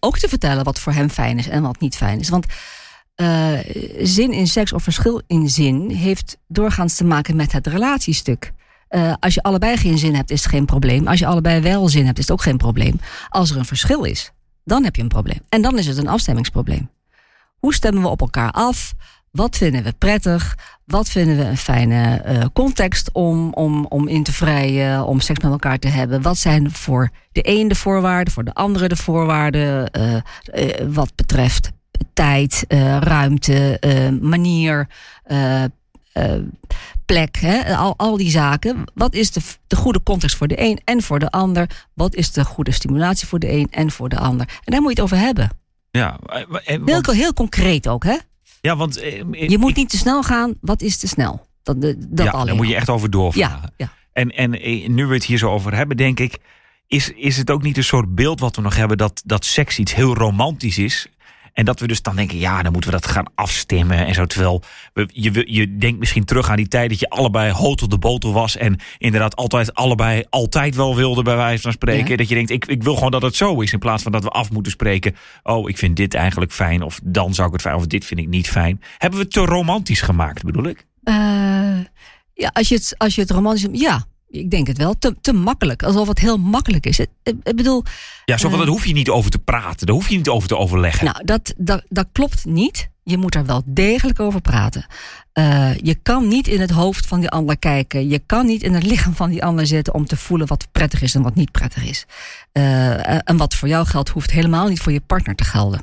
ook 0.01 0.19
te 0.19 0.29
vertellen 0.29 0.65
wat 0.65 0.81
voor 0.81 0.93
hem 0.93 1.11
fijn 1.11 1.39
is 1.39 1.49
en 1.49 1.63
wat 1.63 1.81
niet 1.81 1.97
fijn 1.97 2.21
is. 2.21 2.29
Want 2.29 2.47
uh, 3.17 3.59
zin 4.03 4.33
in 4.33 4.47
seks 4.47 4.73
of 4.73 4.83
verschil 4.83 5.23
in 5.27 5.49
zin 5.49 5.91
heeft 5.91 6.39
doorgaans 6.49 6.95
te 6.95 7.05
maken 7.05 7.37
met 7.37 7.53
het 7.53 7.67
relatiestuk. 7.67 8.53
Uh, 8.91 9.15
als 9.21 9.35
je 9.35 9.43
allebei 9.43 9.77
geen 9.77 9.99
zin 9.99 10.15
hebt, 10.15 10.31
is 10.31 10.43
het 10.43 10.53
geen 10.53 10.65
probleem. 10.65 11.07
Als 11.07 11.19
je 11.19 11.27
allebei 11.27 11.61
wel 11.61 11.89
zin 11.89 12.07
hebt, 12.07 12.19
is 12.19 12.25
het 12.25 12.33
ook 12.33 12.43
geen 12.43 12.57
probleem. 12.57 13.01
Als 13.29 13.51
er 13.51 13.57
een 13.57 13.65
verschil 13.65 14.05
is, 14.05 14.33
dan 14.65 14.85
heb 14.85 14.97
je 14.97 15.03
een 15.03 15.09
probleem. 15.09 15.41
En 15.49 15.63
dan 15.63 15.79
is 15.79 15.87
het 15.87 15.97
een 15.97 16.09
afstemmingsprobleem. 16.09 16.91
Hoe 17.59 17.75
stemmen 17.75 18.03
we 18.03 18.09
op 18.09 18.21
elkaar 18.21 18.51
af? 18.51 18.95
Wat 19.31 19.57
vinden 19.57 19.83
we 19.83 19.93
prettig? 19.93 20.59
Wat 20.85 21.09
vinden 21.09 21.37
we 21.37 21.45
een 21.45 21.57
fijne 21.57 22.23
uh, 22.27 22.45
context 22.53 23.13
om, 23.13 23.53
om, 23.53 23.87
om 23.87 24.09
in 24.09 24.23
te 24.23 24.33
vrijen, 24.33 25.05
om 25.05 25.21
seks 25.21 25.43
met 25.43 25.53
elkaar 25.53 25.79
te 25.79 25.89
hebben? 25.89 26.23
Wat 26.23 26.39
zijn 26.39 26.71
voor 26.71 27.11
de 27.33 27.41
een 27.49 27.69
de 27.69 27.75
voorwaarden, 27.75 28.33
voor 28.33 28.45
de 28.45 28.55
andere 28.55 28.89
de 28.89 28.97
voorwaarden? 28.97 29.91
wat 30.93 31.13
betreft 31.15 31.71
tijd, 32.13 32.65
uh, 32.69 32.99
ruimte, 32.99 33.77
uh, 33.81 34.21
manier, 34.21 34.89
uh, 35.27 35.65
plek, 37.05 37.37
hè? 37.37 37.77
Al, 37.77 37.95
al 37.97 38.17
die 38.17 38.31
zaken. 38.31 38.85
Wat 38.95 39.15
is 39.15 39.31
de, 39.31 39.41
de 39.67 39.77
goede 39.77 40.03
context 40.03 40.37
voor 40.37 40.49
de 40.49 40.61
een 40.61 40.81
en 40.85 41.03
voor 41.03 41.19
de 41.19 41.31
ander? 41.31 41.87
Wat 41.95 42.15
is 42.15 42.33
de 42.33 42.45
goede 42.45 42.71
stimulatie 42.71 43.27
voor 43.27 43.39
de 43.39 43.53
een 43.53 43.69
en 43.71 43.91
voor 43.91 44.09
de 44.09 44.19
ander? 44.19 44.47
En 44.65 44.73
daar 44.73 44.81
moet 44.81 44.97
je 44.97 45.03
het 45.03 45.13
over 45.13 45.25
hebben. 45.25 45.51
Ja, 45.91 46.19
want, 46.49 46.65
heel, 46.65 47.03
heel 47.03 47.33
concreet 47.33 47.89
ook, 47.89 48.05
hè? 48.05 48.17
Ja, 48.61 48.77
want 48.77 48.95
je 49.31 49.57
moet 49.59 49.77
niet 49.77 49.89
te 49.89 49.97
snel 49.97 50.23
gaan. 50.23 50.55
Wat 50.61 50.83
is 50.83 50.97
te 50.97 51.09
snel? 51.09 51.47
Dat, 51.63 51.81
dat 51.81 51.95
ja, 52.15 52.31
alleen 52.31 52.47
daar 52.47 52.57
moet 52.57 52.69
je 52.69 52.75
echt 52.75 52.89
over 52.89 53.11
doorvragen. 53.11 53.73
Ja, 53.77 53.87
ja. 53.87 53.93
En, 54.13 54.31
en 54.31 54.51
nu 54.95 55.07
we 55.07 55.15
het 55.15 55.25
hier 55.25 55.39
zo 55.39 55.51
over 55.51 55.75
hebben, 55.75 55.97
denk 55.97 56.21
ik, 56.21 56.39
is, 56.87 57.11
is 57.11 57.37
het 57.37 57.51
ook 57.51 57.63
niet 57.63 57.77
een 57.77 57.85
soort 57.85 58.15
beeld 58.15 58.41
wat 58.41 58.57
we 58.57 58.63
nog 58.63 58.77
hebben 58.77 58.99
dat, 58.99 59.23
dat 59.25 59.45
seks 59.45 59.79
iets 59.79 59.95
heel 59.95 60.15
romantisch 60.15 60.79
is? 60.79 61.07
En 61.57 61.65
dat 61.65 61.81
we 61.81 61.87
dus 61.87 62.03
dan 62.03 62.17
denken, 62.17 62.39
ja, 62.39 62.63
dan 62.63 62.73
moeten 62.73 62.91
we 62.91 62.97
dat 63.01 63.11
gaan 63.11 63.27
afstemmen 63.35 64.07
en 64.07 64.15
zo. 64.15 64.27
Terwijl 64.27 64.63
we, 64.93 65.09
je, 65.13 65.45
je 65.47 65.77
denkt 65.77 65.99
misschien 65.99 66.25
terug 66.25 66.51
aan 66.51 66.57
die 66.57 66.69
tijd 66.69 66.91
dat 66.91 67.01
je 67.01 67.11
allebei 67.11 67.53
hotel 67.53 67.89
de 67.89 67.99
botel 67.99 68.33
was. 68.33 68.57
En 68.57 68.79
inderdaad 68.99 69.37
altijd 69.37 69.75
allebei 69.75 70.25
altijd 70.31 70.75
wel 70.75 70.97
wilde, 70.97 71.23
bij 71.23 71.37
wijze 71.37 71.63
van 71.63 71.73
spreken. 71.73 72.17
Dat 72.17 72.29
je 72.29 72.35
denkt, 72.35 72.51
ik, 72.51 72.67
ik 72.67 72.83
wil 72.83 72.95
gewoon 72.95 73.11
dat 73.11 73.23
het 73.23 73.37
zo 73.37 73.61
is. 73.61 73.73
In 73.73 73.79
plaats 73.79 74.03
van 74.03 74.13
dat 74.13 74.23
we 74.23 74.29
af 74.29 74.51
moeten 74.51 74.73
spreken. 74.73 75.17
Oh, 75.43 75.69
ik 75.69 75.79
vind 75.79 75.97
dit 75.97 76.15
eigenlijk 76.15 76.53
fijn. 76.53 76.83
Of 76.83 77.01
dan 77.05 77.35
zou 77.35 77.47
ik 77.47 77.53
het 77.53 77.63
fijn. 77.63 77.75
Of 77.75 77.87
dit 77.87 78.05
vind 78.05 78.21
ik 78.21 78.29
niet 78.29 78.49
fijn. 78.49 78.83
Hebben 78.99 79.19
we 79.19 79.25
het 79.25 79.35
te 79.35 79.41
romantisch 79.41 80.01
gemaakt, 80.01 80.45
bedoel 80.45 80.67
ik? 80.67 80.87
Uh, 81.05 81.15
ja, 82.35 82.51
als 82.53 82.69
je 82.69 82.75
het, 82.75 82.95
als 82.99 83.15
je 83.15 83.21
het 83.21 83.31
romantisch. 83.31 83.67
Ja, 83.73 84.07
ik 84.29 84.51
denk 84.51 84.67
het 84.67 84.79
wel, 84.79 84.99
te, 84.99 85.17
te 85.21 85.33
makkelijk. 85.33 85.83
Alsof 85.83 86.09
het 86.09 86.19
heel 86.19 86.39
makkelijk 86.39 86.87
is. 86.87 86.99
Ik, 86.99 87.09
ik 87.23 87.57
bedoel. 87.57 87.83
Ja, 88.25 88.37
zo 88.37 88.49
van, 88.49 88.59
uh, 88.59 88.65
daar 88.65 88.75
hoef 88.75 88.87
je 88.87 88.93
niet 88.93 89.11
over 89.11 89.31
te 89.31 89.39
praten. 89.39 89.87
Daar 89.87 89.97
hoef 89.97 90.09
je 90.09 90.17
niet 90.17 90.29
over 90.29 90.49
te 90.49 90.57
overleggen. 90.57 91.05
Nou, 91.05 91.25
dat, 91.25 91.55
dat, 91.57 91.83
dat 91.89 92.07
klopt 92.13 92.45
niet. 92.45 92.89
Je 93.03 93.17
moet 93.17 93.35
er 93.35 93.47
wel 93.47 93.63
degelijk 93.65 94.21
over 94.21 94.41
praten. 94.41 94.87
Uh, 95.35 95.75
je 95.77 95.95
kan 95.95 96.29
niet 96.29 96.49
in 96.49 96.61
het 96.61 96.71
hoofd 96.71 97.07
van 97.07 97.21
die 97.21 97.29
ander 97.29 97.59
kijken. 97.59 98.09
Je 98.09 98.19
kan 98.27 98.47
niet 98.47 98.63
in 98.63 98.75
het 98.75 98.83
lichaam 98.83 99.15
van 99.15 99.31
die 99.31 99.45
ander 99.45 99.67
zitten 99.67 99.95
om 99.95 100.07
te 100.07 100.17
voelen 100.17 100.47
wat 100.47 100.69
prettig 100.73 101.03
is 101.03 101.15
en 101.15 101.23
wat 101.23 101.35
niet 101.35 101.51
prettig 101.51 101.85
is. 101.85 102.07
Uh, 102.53 103.29
en 103.29 103.37
wat 103.37 103.55
voor 103.55 103.69
jou 103.69 103.87
geldt, 103.87 104.09
hoeft 104.09 104.31
helemaal 104.31 104.69
niet 104.69 104.81
voor 104.81 104.93
je 104.93 105.01
partner 105.01 105.35
te 105.35 105.45
gelden. 105.45 105.81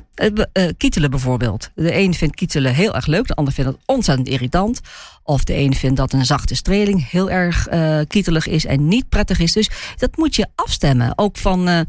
Kietelen 0.76 1.10
bijvoorbeeld. 1.10 1.70
De 1.74 1.94
een 1.94 2.14
vindt 2.14 2.36
kietelen 2.36 2.74
heel 2.74 2.94
erg 2.94 3.06
leuk, 3.06 3.26
de 3.26 3.34
ander 3.34 3.54
vindt 3.54 3.70
het 3.70 3.80
ontzettend 3.86 4.28
irritant. 4.28 4.80
Of 5.24 5.44
de 5.44 5.54
een 5.54 5.74
vindt 5.74 5.96
dat 5.96 6.12
een 6.12 6.26
zachte 6.26 6.54
streling 6.54 7.10
heel 7.10 7.30
erg 7.30 7.68
kietelig 8.08 8.46
is 8.46 8.64
en 8.64 8.88
niet 8.88 9.08
prettig 9.08 9.38
is. 9.38 9.52
Dus 9.52 9.70
dat 9.96 10.16
moet 10.16 10.36
je 10.36 10.46
afstemmen. 10.54 11.18
Ook 11.18 11.36
van 11.36 11.86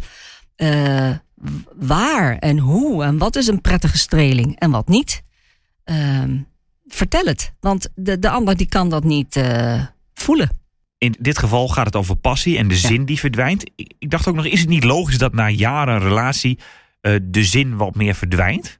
waar 1.76 2.38
en 2.38 2.58
hoe 2.58 3.04
en 3.04 3.18
wat 3.18 3.36
is 3.36 3.48
een 3.48 3.62
prettige 3.62 3.98
streling 3.98 4.60
en 4.60 4.72
wat 4.72 4.88
niet. 4.88 5.24
Ehm, 5.84 6.38
vertel 6.88 7.26
het. 7.26 7.54
Want 7.60 7.90
de, 7.96 8.20
de 8.20 8.30
ander 8.30 8.58
die 8.58 8.68
kan 8.68 8.90
dat 8.90 9.04
niet 9.04 9.36
uh, 9.36 9.84
voelen. 10.14 10.50
In 10.98 11.16
dit 11.20 11.38
geval 11.38 11.68
gaat 11.68 11.86
het 11.86 11.96
over 11.96 12.16
passie 12.16 12.58
en 12.58 12.68
de 12.68 12.74
ja. 12.74 12.88
zin 12.88 13.06
die 13.06 13.20
verdwijnt. 13.20 13.64
Ik, 13.76 13.94
ik, 14.00 14.10
dacht 14.10 14.28
ook 14.28 14.36
nog, 14.36 14.46
is 14.46 14.60
het 14.60 14.70
niet 14.70 14.84
logisch 14.84 15.18
dat 15.18 15.34
na 15.34 15.50
jaren 15.50 16.00
relatie 16.00 16.60
uh, 17.02 17.20
de 17.24 17.44
zin 17.44 17.76
wat 17.76 17.96
meer 17.96 18.16
verdwijnt? 18.16 18.80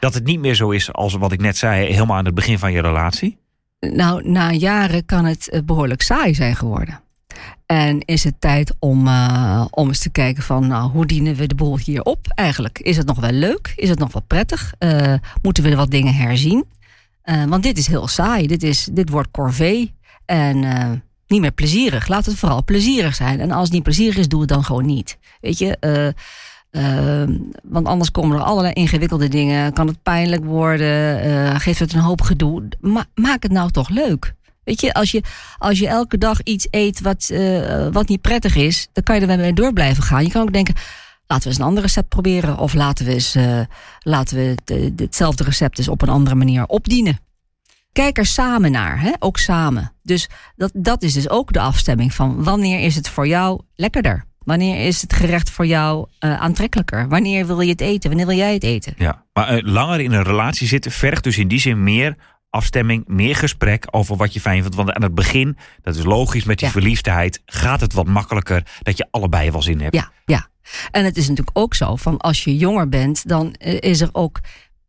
Dat 0.00 0.14
het 0.14 0.24
niet 0.24 0.40
meer 0.40 0.54
zo 0.54 0.70
is 0.70 0.92
als 0.92 1.14
wat 1.14 1.32
ik 1.32 1.40
net 1.40 1.56
zei, 1.56 1.86
helemaal 1.86 2.16
aan 2.16 2.24
het 2.24 2.34
begin 2.34 2.58
van 2.58 2.72
je 2.72 2.80
relatie? 2.80 3.38
Nou, 3.80 4.28
na 4.28 4.52
jaren 4.52 5.04
kan 5.04 5.24
het 5.24 5.48
uh, 5.52 5.60
behoorlijk 5.64 6.02
saai 6.02 6.34
zijn 6.34 6.56
geworden. 6.56 7.00
En 7.66 8.00
is 8.00 8.24
het 8.24 8.40
tijd 8.40 8.74
om, 8.78 9.06
uh, 9.06 9.66
om 9.70 9.88
eens 9.88 9.98
te 9.98 10.10
kijken 10.10 10.42
van 10.42 10.66
nou, 10.66 10.90
hoe 10.90 11.06
dienen 11.06 11.34
we 11.34 11.46
de 11.46 11.54
boel 11.54 11.78
hier 11.78 12.02
op 12.02 12.26
eigenlijk? 12.34 12.78
Is 12.78 12.96
het 12.96 13.06
nog 13.06 13.20
wel 13.20 13.30
leuk? 13.30 13.72
Is 13.76 13.88
het 13.88 13.98
nog 13.98 14.12
wel 14.12 14.22
prettig? 14.22 14.72
Uh, 14.78 15.14
moeten 15.42 15.62
we 15.62 15.76
wat 15.76 15.90
dingen 15.90 16.14
herzien? 16.14 16.64
Want 17.48 17.62
dit 17.62 17.78
is 17.78 17.86
heel 17.86 18.08
saai. 18.08 18.46
Dit, 18.46 18.62
is, 18.62 18.88
dit 18.92 19.08
wordt 19.08 19.30
corvée. 19.30 19.94
En 20.24 20.58
niet 21.26 21.40
meer 21.40 21.52
plezierig. 21.52 22.08
Laat 22.08 22.26
het 22.26 22.34
vooral 22.34 22.64
plezierig 22.64 23.14
zijn. 23.14 23.40
En 23.40 23.50
als 23.50 23.62
het 23.62 23.72
niet 23.72 23.82
plezierig 23.82 24.16
is, 24.16 24.28
doe 24.28 24.40
het 24.40 24.48
dan 24.48 24.64
gewoon 24.64 24.86
niet. 24.86 25.18
Weet 25.40 25.58
je? 25.58 25.78
Want 27.62 27.86
anders 27.86 28.10
komen 28.10 28.36
er 28.36 28.42
allerlei 28.42 28.72
ingewikkelde 28.72 29.28
dingen. 29.28 29.72
Kan 29.72 29.86
het 29.86 30.02
pijnlijk 30.02 30.44
worden? 30.44 31.60
geeft 31.60 31.78
het 31.78 31.92
een 31.92 32.00
hoop 32.00 32.20
gedoe? 32.20 32.68
Ma 32.80 33.04
maak 33.14 33.42
het 33.42 33.52
nou 33.52 33.70
toch 33.70 33.88
leuk? 33.88 34.34
Weet 34.66 34.80
je, 34.80 34.92
als 34.92 35.10
je, 35.10 35.22
als 35.58 35.78
je 35.78 35.88
elke 35.88 36.18
dag 36.18 36.42
iets 36.42 36.66
eet 36.70 37.00
wat, 37.00 37.28
uh, 37.32 37.88
wat 37.92 38.08
niet 38.08 38.20
prettig 38.20 38.56
is, 38.56 38.88
dan 38.92 39.02
kan 39.02 39.14
je 39.14 39.20
er 39.20 39.26
wel 39.26 39.36
mee 39.36 39.52
door 39.52 39.72
blijven 39.72 40.02
gaan. 40.02 40.22
Je 40.22 40.30
kan 40.30 40.42
ook 40.42 40.52
denken, 40.52 40.74
laten 41.26 41.44
we 41.44 41.50
eens 41.50 41.58
een 41.58 41.64
ander 41.64 41.82
recept 41.82 42.08
proberen. 42.08 42.58
Of 42.58 42.74
laten 42.74 43.06
we, 43.06 43.12
eens, 43.12 43.36
uh, 43.36 43.60
laten 44.00 44.36
we 44.36 44.56
het, 44.64 45.00
hetzelfde 45.00 45.44
recept 45.44 45.78
eens 45.78 45.88
op 45.88 46.02
een 46.02 46.08
andere 46.08 46.36
manier 46.36 46.66
opdienen. 46.66 47.18
Kijk 47.92 48.18
er 48.18 48.26
samen 48.26 48.70
naar, 48.70 49.00
hè? 49.00 49.12
ook 49.18 49.38
samen. 49.38 49.92
Dus 50.02 50.28
dat, 50.56 50.70
dat 50.74 51.02
is 51.02 51.12
dus 51.12 51.28
ook 51.28 51.52
de 51.52 51.60
afstemming 51.60 52.14
van 52.14 52.44
wanneer 52.44 52.80
is 52.80 52.94
het 52.94 53.08
voor 53.08 53.26
jou 53.26 53.60
lekkerder? 53.74 54.24
Wanneer 54.46 54.86
is 54.86 55.02
het 55.02 55.12
gerecht 55.12 55.50
voor 55.50 55.66
jou 55.66 56.06
uh, 56.20 56.40
aantrekkelijker? 56.40 57.08
Wanneer 57.08 57.46
wil 57.46 57.60
je 57.60 57.70
het 57.70 57.80
eten? 57.80 58.08
Wanneer 58.08 58.26
wil 58.26 58.36
jij 58.36 58.54
het 58.54 58.62
eten? 58.62 58.94
Ja, 58.96 59.24
maar 59.32 59.62
langer 59.62 60.00
in 60.00 60.12
een 60.12 60.22
relatie 60.22 60.66
zitten 60.66 60.90
vergt 60.90 61.24
dus 61.24 61.38
in 61.38 61.48
die 61.48 61.58
zin 61.58 61.82
meer 61.82 62.16
afstemming, 62.50 63.04
meer 63.06 63.36
gesprek 63.36 63.86
over 63.90 64.16
wat 64.16 64.34
je 64.34 64.40
fijn 64.40 64.60
vindt. 64.60 64.76
Want 64.76 64.92
aan 64.92 65.02
het 65.02 65.14
begin, 65.14 65.56
dat 65.82 65.96
is 65.96 66.04
logisch 66.04 66.44
met 66.44 66.58
die 66.58 66.66
ja. 66.66 66.72
verliefdheid, 66.72 67.42
gaat 67.46 67.80
het 67.80 67.92
wat 67.92 68.06
makkelijker 68.06 68.66
dat 68.82 68.96
je 68.96 69.06
allebei 69.10 69.50
wel 69.50 69.62
zin 69.62 69.80
hebt. 69.80 69.94
Ja, 69.94 70.10
ja. 70.24 70.48
En 70.90 71.04
het 71.04 71.16
is 71.16 71.28
natuurlijk 71.28 71.58
ook 71.58 71.74
zo 71.74 71.96
van 71.96 72.18
als 72.18 72.44
je 72.44 72.56
jonger 72.56 72.88
bent, 72.88 73.28
dan 73.28 73.52
is 73.80 74.00
er 74.00 74.08
ook 74.12 74.40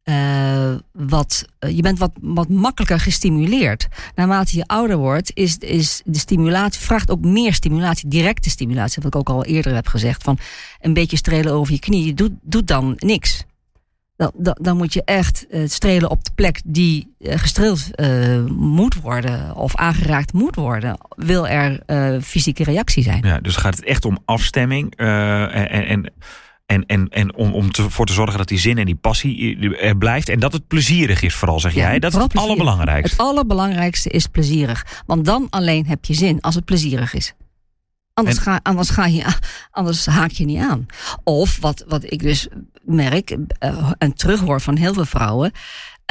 uh, 0.10 0.76
wat, 0.92 1.46
uh, 1.60 1.76
je 1.76 1.82
bent 1.82 2.00
wat, 2.00 2.12
wat 2.22 2.50
makkelijker 2.50 3.00
gestimuleerd. 3.00 3.88
Naarmate 4.16 4.58
je 4.58 4.66
ouder 4.66 4.98
wordt, 4.98 5.32
is, 5.34 5.58
is 5.58 6.02
de 6.06 6.20
stimulatie, 6.20 6.82
vraagt 6.82 7.12
ook 7.12 7.22
meer 7.22 7.54
stimulatie, 7.54 8.10
directe 8.10 8.50
stimulatie, 8.50 9.04
wat 9.04 9.14
ik 9.14 9.20
ook 9.20 9.30
al 9.30 9.46
eerder 9.46 9.74
heb 9.74 9.88
gezegd. 9.88 10.24
Van 10.24 10.38
een 10.82 10.94
beetje 10.94 11.18
strelen 11.18 11.54
over 11.54 11.74
je 11.74 11.80
knie, 11.80 12.14
doet, 12.14 12.32
doet 12.42 12.68
dan 12.68 12.94
niks 12.96 13.46
dan, 14.16 14.32
dan, 14.36 14.58
dan, 14.62 14.78
moet 14.78 14.94
je 14.94 15.02
echt 15.04 15.46
uh, 15.50 15.68
strelen 15.68 16.10
op 16.10 16.24
de 16.24 16.32
plek 16.36 16.62
die 16.66 17.16
gestreeld 17.20 17.90
moet 18.50 18.96
worden 18.96 19.56
of 19.56 19.76
aangeraakt 19.76 20.34
moet 20.34 20.56
worden. 20.56 20.98
Wil 21.16 21.48
er 21.48 21.82
fysieke 22.22 22.64
reactie 22.64 23.04
zijn. 23.04 23.26
Ja, 23.26 23.40
dus 23.40 23.56
gaat 23.56 23.76
het 23.76 23.86
echt 23.86 24.06
om 24.06 24.18
afstemming 24.26 24.96
en, 24.96 25.86
en, 25.88 26.14
en, 26.68 26.86
en, 26.86 27.10
en 27.10 27.36
om, 27.36 27.54
om 27.54 27.70
ervoor 27.72 28.06
te 28.06 28.14
zorgen 28.14 28.38
dat 28.38 28.48
die 28.48 28.60
zin 28.60 28.78
en 28.78 28.86
die 28.86 28.96
passie 28.96 29.60
er 29.78 29.98
blijft. 29.98 30.30
En 30.30 30.40
dat 30.40 30.54
het 30.54 30.68
plezierig 30.68 31.22
is 31.22 31.36
vooral, 31.36 31.60
zeg 31.60 31.74
jij. 31.74 31.94
Ja, 31.94 32.00
dat 32.00 32.16
is 32.16 32.22
het 32.22 32.36
allerbelangrijkste. 32.36 33.16
Het 33.16 33.26
allerbelangrijkste 33.26 34.10
is 34.10 34.28
plezierig. 34.28 35.04
Want 35.06 35.26
dan 35.26 35.48
alleen 35.50 35.86
heb 35.86 36.06
je 36.06 36.14
zin 36.14 36.42
als 36.42 36.56
het 36.56 36.66
plezierig 36.66 37.14
is. 37.14 37.34
Anders, 38.14 38.38
en... 38.38 38.44
ga, 38.44 38.60
anders, 38.64 38.90
ga 38.90 39.06
je, 39.06 39.26
anders 39.72 40.06
haak 40.06 40.32
je 40.32 40.46
niet 40.46 40.60
aan. 40.60 40.86
Of 41.24 41.58
wat, 41.60 41.86
wat 41.88 42.12
ik 42.12 42.22
dus 42.22 42.48
merk 42.84 43.32
uh, 43.32 43.92
en 43.98 44.14
terughoor 44.14 44.62
van 44.62 44.76
heel 44.76 44.94
veel 44.94 45.06
vrouwen. 45.06 45.52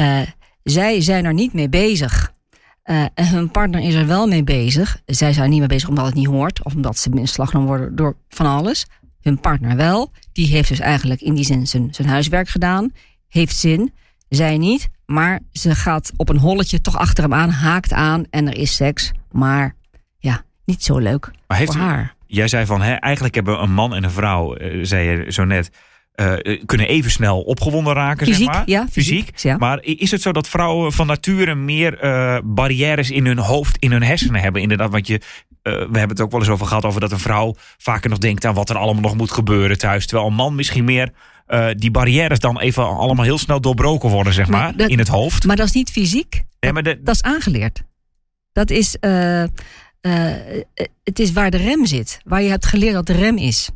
Uh, 0.01 0.21
zij 0.63 1.01
zijn 1.01 1.25
er 1.25 1.35
niet 1.35 1.53
mee 1.53 1.69
bezig. 1.69 2.33
Uh, 2.85 3.05
en 3.15 3.29
hun 3.29 3.51
partner 3.51 3.81
is 3.81 3.95
er 3.95 4.07
wel 4.07 4.27
mee 4.27 4.45
bezig. 4.45 5.01
Zij 5.07 5.33
zijn 5.33 5.45
er 5.45 5.51
niet 5.51 5.59
mee 5.59 5.69
bezig 5.69 5.89
omdat 5.89 6.07
het 6.07 6.15
niet 6.15 6.27
hoort. 6.27 6.63
Of 6.63 6.75
omdat 6.75 6.99
ze 6.99 7.11
in 7.11 7.29
slag 7.29 7.51
genomen 7.51 7.69
worden 7.69 7.97
door 7.97 8.17
van 8.29 8.47
alles. 8.47 8.87
Hun 9.27 9.41
partner 9.41 9.77
wel. 9.77 10.13
Die 10.33 10.47
heeft 10.47 10.69
dus 10.69 10.81
eigenlijk 10.81 11.21
in 11.21 11.35
die 11.35 11.45
zin 11.45 11.67
zijn, 11.67 11.95
zijn 11.95 12.09
huiswerk 12.09 12.49
gedaan. 12.49 12.93
Heeft 13.29 13.57
zin. 13.57 13.95
Zij 14.29 14.59
niet. 14.59 14.89
Maar 15.07 15.41
ze 15.53 15.75
gaat 15.75 16.13
op 16.17 16.29
een 16.29 16.39
holletje 16.39 16.81
toch 16.81 16.97
achter 16.97 17.23
hem 17.23 17.35
aan. 17.35 17.51
Haakt 17.51 17.93
aan 17.93 18.25
en 18.31 18.47
er 18.47 18.57
is 18.57 18.77
seks. 18.77 19.13
Maar 19.31 19.75
ja, 20.19 20.45
niet 20.65 20.85
zo 20.85 20.99
leuk 20.99 21.31
maar 21.47 21.59
heeft 21.59 21.73
voor 21.73 21.81
haar. 21.81 22.15
Jij 22.27 22.49
zei 22.49 22.67
van, 22.67 22.83
hè, 22.83 22.93
eigenlijk 22.93 23.35
hebben 23.35 23.63
een 23.63 23.73
man 23.73 23.95
en 23.95 24.05
een 24.05 24.11
vrouw, 24.11 24.59
uh, 24.59 24.85
zei 24.85 25.09
je 25.09 25.33
zo 25.33 25.45
net... 25.45 25.71
Uh, 26.21 26.61
kunnen 26.67 26.89
even 26.89 27.11
snel 27.11 27.41
opgewonden 27.41 27.93
raken, 27.93 28.27
fysiek, 28.27 28.45
zeg 28.45 28.55
maar. 28.55 28.63
Ja, 28.67 28.87
fysiek, 28.91 29.25
fysiek 29.25 29.39
ja. 29.39 29.57
Maar 29.57 29.83
is 29.83 30.11
het 30.11 30.23
zo 30.23 30.33
dat 30.33 30.49
vrouwen 30.49 30.93
van 30.93 31.07
nature 31.07 31.55
meer 31.55 32.05
uh, 32.05 32.39
barrières 32.45 33.11
in 33.11 33.27
hun 33.27 33.39
hoofd, 33.39 33.77
in 33.79 33.93
hun 33.93 34.03
hersenen 34.03 34.41
hebben? 34.41 34.63
Inderdaad, 34.63 34.91
want 34.91 35.07
je, 35.07 35.15
uh, 35.15 35.21
we 35.63 35.79
hebben 35.79 36.09
het 36.09 36.21
ook 36.21 36.31
wel 36.31 36.41
eens 36.41 36.49
over 36.49 36.67
gehad 36.67 36.85
over 36.85 37.01
dat 37.01 37.13
een 37.13 37.19
vrouw 37.19 37.55
vaker 37.77 38.11
nog 38.11 38.19
denkt 38.19 38.45
aan 38.45 38.55
wat 38.55 38.71
er 38.71 38.77
allemaal 38.77 39.03
nog 39.03 39.17
moet 39.17 39.31
gebeuren 39.31 39.79
thuis. 39.79 40.07
Terwijl 40.07 40.29
een 40.29 40.35
man 40.35 40.55
misschien 40.55 40.85
meer 40.85 41.13
die 41.77 41.91
barrières 41.91 42.39
dan 42.39 42.61
even 42.61 42.85
allemaal 42.85 43.25
heel 43.25 43.39
snel 43.39 43.61
doorbroken 43.61 44.11
worden, 44.11 44.33
zeg 44.33 44.49
maar, 44.49 44.63
maar 44.63 44.77
dat, 44.77 44.91
in 44.91 44.99
het 44.99 45.09
hoofd. 45.09 45.45
Maar 45.45 45.57
dat 45.57 45.67
is 45.67 45.73
niet 45.73 45.91
fysiek. 45.91 46.43
Nee, 46.61 46.73
maar 46.73 46.83
de, 46.83 47.01
dat 47.03 47.15
is 47.15 47.23
aangeleerd. 47.23 47.83
Dat 48.53 48.71
is, 48.71 48.97
het 51.03 51.19
is 51.19 51.33
waar 51.33 51.51
de 51.51 51.57
rem 51.57 51.87
zit. 51.87 52.21
Waar 52.25 52.43
je 52.43 52.49
hebt 52.49 52.67
geleerd 52.67 52.95
dat 52.95 53.07
de 53.07 53.13
rem 53.13 53.37
is 53.37 53.71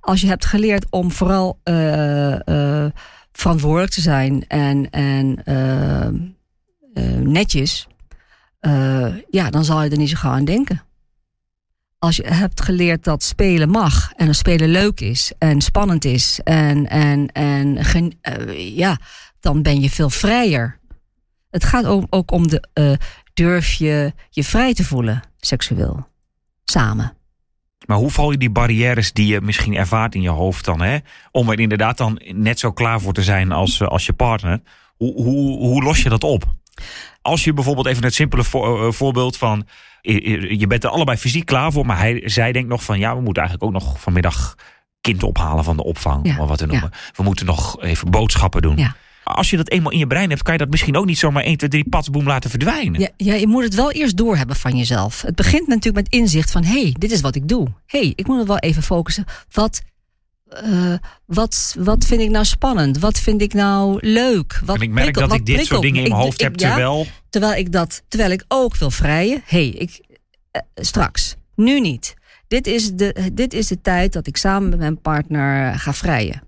als 0.00 0.20
je 0.20 0.26
hebt 0.26 0.44
geleerd 0.44 0.86
om 0.90 1.12
vooral 1.12 1.60
uh, 1.64 2.38
uh, 2.44 2.86
verantwoordelijk 3.32 3.92
te 3.92 4.00
zijn 4.00 4.46
en, 4.46 4.90
en 4.90 5.38
uh, 5.44 6.08
netjes, 7.18 7.86
ja, 9.30 9.50
dan 9.50 9.64
zal 9.64 9.82
je 9.82 9.90
er 9.90 9.98
niet 9.98 10.08
zo 10.08 10.16
gauw 10.16 10.32
aan 10.32 10.44
denken. 10.44 10.82
Als 11.98 12.16
je 12.16 12.26
hebt 12.26 12.60
geleerd 12.62 13.04
dat 13.04 13.22
spelen 13.22 13.68
mag 13.68 14.12
en 14.12 14.26
dat 14.26 14.36
spelen 14.36 14.68
leuk 14.68 15.00
is 15.00 15.32
en 15.38 15.60
spannend 15.60 16.04
is 16.04 16.40
en, 16.44 16.86
en, 16.88 17.32
en 17.32 17.78
ja, 18.56 18.98
dan 19.40 19.62
ben 19.62 19.80
je 19.80 19.90
veel 19.90 20.10
vrijer. 20.10 20.78
Het 21.50 21.64
gaat 21.64 21.86
ook, 21.86 22.06
ook 22.10 22.30
om 22.30 22.48
de 22.48 22.98
durf 23.34 23.72
je 23.72 24.12
je 24.30 24.44
vrij 24.44 24.74
te 24.74 24.84
voelen 24.84 25.22
seksueel 25.36 26.06
samen. 26.64 27.16
Maar 27.84 27.96
hoe 27.96 28.10
val 28.10 28.30
je 28.30 28.38
die 28.38 28.50
barrières 28.50 29.12
die 29.12 29.26
je 29.26 29.40
misschien 29.40 29.76
ervaart 29.76 30.14
in 30.14 30.22
je 30.22 30.28
hoofd 30.28 30.64
dan? 30.64 30.80
Hè? 30.80 30.98
Om 31.30 31.50
er 31.50 31.60
inderdaad 31.60 31.98
dan 31.98 32.20
net 32.34 32.58
zo 32.58 32.72
klaar 32.72 33.00
voor 33.00 33.12
te 33.12 33.22
zijn 33.22 33.52
als, 33.52 33.82
als 33.82 34.06
je 34.06 34.12
partner. 34.12 34.60
Hoe, 34.96 35.22
hoe, 35.22 35.58
hoe 35.58 35.82
los 35.82 36.02
je 36.02 36.08
dat 36.08 36.24
op? 36.24 36.44
Als 37.22 37.44
je 37.44 37.52
bijvoorbeeld 37.52 37.86
even 37.86 38.04
het 38.04 38.14
simpele 38.14 38.44
voor, 38.44 38.86
uh, 38.86 38.92
voorbeeld 38.92 39.36
van... 39.36 39.66
Je 40.02 40.64
bent 40.68 40.84
er 40.84 40.90
allebei 40.90 41.16
fysiek 41.16 41.46
klaar 41.46 41.72
voor, 41.72 41.86
maar 41.86 41.98
hij, 41.98 42.22
zij 42.24 42.52
denkt 42.52 42.68
nog 42.68 42.84
van... 42.84 42.98
ja, 42.98 43.16
we 43.16 43.20
moeten 43.20 43.42
eigenlijk 43.42 43.74
ook 43.74 43.82
nog 43.82 44.00
vanmiddag 44.00 44.54
kind 45.00 45.22
ophalen 45.22 45.64
van 45.64 45.76
de 45.76 45.84
opvang, 45.84 46.26
Ja, 46.26 46.38
om 46.38 46.46
wat 46.46 46.58
te 46.58 46.66
ja. 46.70 46.90
We 47.14 47.22
moeten 47.22 47.46
nog 47.46 47.82
even 47.82 48.10
boodschappen 48.10 48.62
doen. 48.62 48.76
Ja. 48.76 48.96
Als 49.26 49.50
je 49.50 49.56
dat 49.56 49.70
eenmaal 49.70 49.92
in 49.92 49.98
je 49.98 50.06
brein 50.06 50.30
hebt, 50.30 50.42
kan 50.42 50.52
je 50.52 50.58
dat 50.58 50.70
misschien 50.70 50.96
ook 50.96 51.04
niet 51.06 51.18
zomaar 51.18 51.42
1, 51.42 51.56
2, 51.56 51.70
3 51.70 51.88
patsboom 51.88 52.26
laten 52.26 52.50
verdwijnen. 52.50 53.00
Ja, 53.00 53.08
ja, 53.16 53.34
je 53.34 53.46
moet 53.46 53.62
het 53.62 53.74
wel 53.74 53.92
eerst 53.92 54.16
doorhebben 54.16 54.56
van 54.56 54.76
jezelf. 54.76 55.22
Het 55.22 55.34
begint 55.34 55.66
natuurlijk 55.66 56.10
met 56.10 56.20
inzicht 56.20 56.50
van... 56.50 56.64
hé, 56.64 56.80
hey, 56.82 56.94
dit 56.98 57.10
is 57.12 57.20
wat 57.20 57.34
ik 57.34 57.48
doe. 57.48 57.66
Hé, 57.86 57.98
hey, 57.98 58.12
ik 58.14 58.26
moet 58.26 58.38
het 58.38 58.46
wel 58.46 58.58
even 58.58 58.82
focussen. 58.82 59.24
Wat, 59.52 59.82
eh, 60.48 60.92
wat, 61.24 61.76
wat 61.78 62.04
vind 62.04 62.20
ik 62.20 62.30
nou 62.30 62.44
spannend? 62.44 62.98
Wat 62.98 63.18
vind 63.18 63.40
ik 63.42 63.54
nou 63.54 63.98
leuk? 64.00 64.60
Wat 64.64 64.76
en 64.76 64.82
ik 64.82 64.90
merk 64.90 65.02
prikkel- 65.12 65.28
dat 65.28 65.38
ik 65.38 65.46
dit 65.46 65.66
soort 65.66 65.82
dingen 65.82 66.02
in 66.02 66.08
mijn 66.10 66.22
hoofd 66.22 66.40
ik- 66.40 66.40
heb, 66.40 66.60
ja, 66.60 66.68
terwijl... 66.68 67.06
terwijl, 67.30 67.54
ik 67.58 67.72
dat, 67.72 68.02
terwijl 68.08 68.30
ik 68.30 68.44
ook 68.48 68.76
wil 68.76 68.90
vrijen. 68.90 69.42
Hé, 69.46 69.58
hey, 69.58 69.68
ik, 69.68 70.00
eh, 70.50 70.60
straks. 70.74 71.36
Nu 71.54 71.80
niet. 71.80 72.14
Dit 72.48 72.66
is, 72.66 72.92
de, 72.92 73.30
dit 73.32 73.52
is 73.52 73.66
de 73.66 73.80
tijd 73.80 74.12
dat 74.12 74.26
ik 74.26 74.36
samen 74.36 74.68
met 74.68 74.78
mijn 74.78 75.00
partner 75.00 75.78
ga 75.78 75.94
vrijen. 75.94 76.42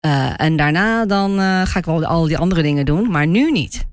Eh, 0.00 0.40
en 0.40 0.56
daarna 0.56 1.06
dan 1.06 1.38
eh, 1.38 1.62
ga 1.66 1.78
ik 1.78 1.84
wel 1.84 2.04
al 2.04 2.26
die 2.26 2.38
andere 2.38 2.62
dingen 2.62 2.84
doen, 2.84 3.10
maar 3.10 3.26
nu 3.26 3.50
niet. 3.50 3.86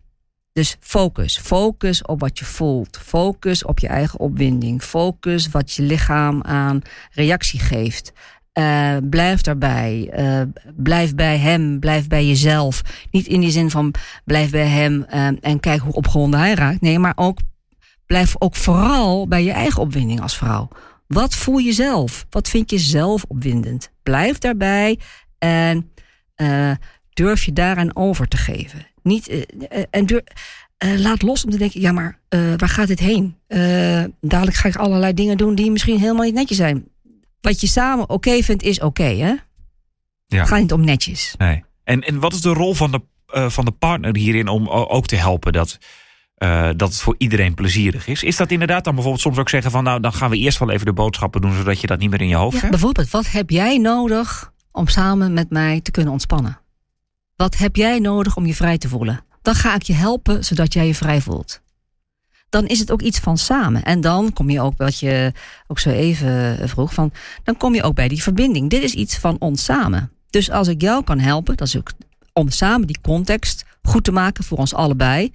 Dus 0.52 0.78
focus. 0.80 1.38
Focus 1.38 2.02
op 2.02 2.20
wat 2.20 2.40
je 2.40 2.46
voelt. 2.46 2.98
Focus 2.98 3.64
op 3.64 3.80
je 3.80 3.88
eigen 3.88 4.20
opwinding. 4.20 4.84
Focus 4.84 5.50
wat 5.50 5.74
je 5.74 5.82
lichaam 5.82 6.44
aan 6.44 6.82
reactie 7.12 7.60
geeft. 7.60 8.12
Eh, 8.52 8.96
blijf 9.10 9.42
daarbij. 9.42 10.12
Blijf 10.76 11.16
bij 11.16 11.38
hem. 11.38 11.80
Blijf 11.80 12.08
bij 12.08 12.28
jezelf. 12.28 12.82
Niet 13.12 13.28
in 13.28 13.40
die 13.40 13.52
zin 13.52 13.70
van 13.70 13.94
blijf 14.26 14.52
bij 14.52 14.68
hem 14.68 15.04
en 15.42 15.60
kijk 15.60 15.82
hoe 15.82 15.94
opgewonden 15.94 16.40
hij 16.40 16.54
raakt. 16.54 16.82
Nee, 16.82 17.00
maar 17.00 17.14
ook 17.16 17.38
blijf 18.06 18.36
ook 18.38 18.56
vooral 18.56 19.28
bij 19.28 19.44
je 19.44 19.52
eigen 19.52 19.82
opwinding 19.82 20.22
als 20.22 20.38
vrouw. 20.38 20.68
Wat 21.08 21.36
voel 21.36 21.58
je 21.58 21.74
zelf? 21.74 22.26
Wat 22.30 22.50
vind 22.50 22.70
je 22.70 22.78
zelf 22.78 23.26
opwindend? 23.28 23.92
Blijf 24.04 24.38
daarbij 24.38 25.00
en 25.38 25.92
eh, 26.36 26.72
durf 27.13 27.44
je 27.44 27.54
daaraan 27.54 27.96
over 27.96 28.27
te 28.27 28.38
geven. 28.38 28.88
Niet, 29.04 29.27
eh, 29.27 29.42
eh, 29.70 29.84
en 29.89 30.06
durf, 30.06 30.24
laat 30.77 31.22
los 31.22 31.46
om 31.46 31.51
te 31.51 31.58
denken, 31.58 31.82
ja 31.82 31.92
maar 31.92 32.20
waar 32.30 32.70
gaat 32.70 32.88
dit 32.88 33.00
heen? 33.00 33.36
Dadelijk 34.22 34.58
ga 34.58 34.68
ik 34.68 34.75
allerlei 34.75 35.13
dingen 35.13 35.38
doen 35.38 35.56
die 35.56 35.72
misschien 35.72 36.00
helemaal 36.00 36.24
niet 36.25 36.34
netjes 36.34 36.58
zijn. 36.58 36.88
Wat 37.42 37.62
je 37.62 37.68
samen 37.68 38.10
oké 38.10 38.42
vindt 38.42 38.63
is 38.63 38.80
oké, 38.80 39.04
hè? 39.04 39.34
Ja. 40.27 40.39
Het 40.39 40.48
gaat 40.48 40.60
niet 40.60 40.74
om 40.74 40.84
netjes. 40.86 41.36
Nee. 41.38 41.63
En, 41.84 42.01
en 42.01 42.20
wat 42.20 42.34
is 42.34 42.42
de 42.42 42.54
rol 42.54 42.74
van 42.74 42.92
de, 42.92 43.01
van 43.50 43.65
de 43.65 43.72
partner 43.72 44.15
hierin 44.15 44.48
om 44.48 44.70
ook 44.70 45.06
te 45.06 45.15
helpen 45.15 45.54
dat, 45.54 45.77
dat 46.75 46.89
het 46.89 47.01
voor 47.01 47.15
iedereen 47.18 47.54
plezierig 47.54 48.08
is? 48.08 48.24
Is 48.24 48.36
dat 48.36 48.51
inderdaad 48.51 48.84
dan 48.84 48.94
bijvoorbeeld 48.94 49.24
soms 49.24 49.38
ook 49.38 49.50
zeggen 49.50 49.72
van 49.72 49.84
nou 49.84 50.00
dan 50.00 50.13
gaan 50.13 50.30
we 50.30 50.38
eerst 50.38 50.60
wel 50.60 50.70
even 50.70 50.86
de 50.86 50.94
boodschappen 50.94 51.42
doen 51.42 51.56
zodat 51.56 51.82
je 51.82 51.88
dat 51.88 52.00
niet 52.00 52.10
meer 52.10 52.22
in 52.22 52.27
je 52.27 52.36
hoofd 52.36 52.54
Ja, 52.54 52.60
hebt? 52.60 52.72
bijvoorbeeld, 52.72 53.10
wat 53.10 53.32
heb 53.32 53.50
jij 53.50 53.77
nodig 53.77 54.54
om 54.75 54.88
samen 54.88 55.34
met 55.34 55.50
mij 55.50 55.82
te 55.82 55.91
kunnen 55.91 56.13
ontspannen? 56.13 56.60
Wat 57.36 57.58
heb 57.58 57.75
jij 57.75 58.00
nodig 58.00 58.36
om 58.36 58.46
je 58.46 58.55
vrij 58.55 58.77
te 58.77 58.89
voelen? 58.89 59.24
Dan 59.41 59.55
ga 59.55 59.75
ik 59.75 59.82
je 59.82 59.94
helpen 59.94 60.46
zodat 60.46 60.74
jij 60.74 60.88
je 60.88 60.96
vrij 60.96 61.22
voelt. 61.22 61.62
Dan 62.50 62.67
is 62.67 62.79
het 62.79 62.91
ook 62.91 63.01
iets 63.01 63.20
van 63.20 63.38
samen. 63.38 63.84
En 63.84 64.01
dan 64.01 64.34
kom 64.34 64.50
je 64.50 64.62
ook, 64.62 64.77
wat 64.77 65.00
je 65.00 65.34
ook 65.67 65.79
zo 65.79 65.89
even 65.89 66.60
eh, 66.60 66.67
vroeg, 66.67 66.94
van, 66.94 67.12
dan 67.44 67.58
kom 67.58 67.75
je 67.75 67.84
ook 67.84 67.96
bij 67.96 68.08
die 68.08 68.24
verbinding. 68.24 68.70
Dit 68.70 68.84
is 68.84 68.94
iets 68.94 69.17
van 69.17 69.36
ons 69.39 69.63
samen. 69.63 70.12
Dus 70.29 70.51
als 70.51 70.67
ik 70.67 70.82
jou 70.82 71.03
kan 71.03 71.20
helpen, 71.20 71.58
dat 71.58 71.67
is 71.67 71.77
om 72.34 72.50
samen 72.50 72.88
die 72.88 73.01
context 73.01 73.65
goed 73.82 74.03
te 74.03 74.12
maken 74.12 74.44
voor 74.44 74.58
ons 74.58 74.74
allebei, 74.74 75.34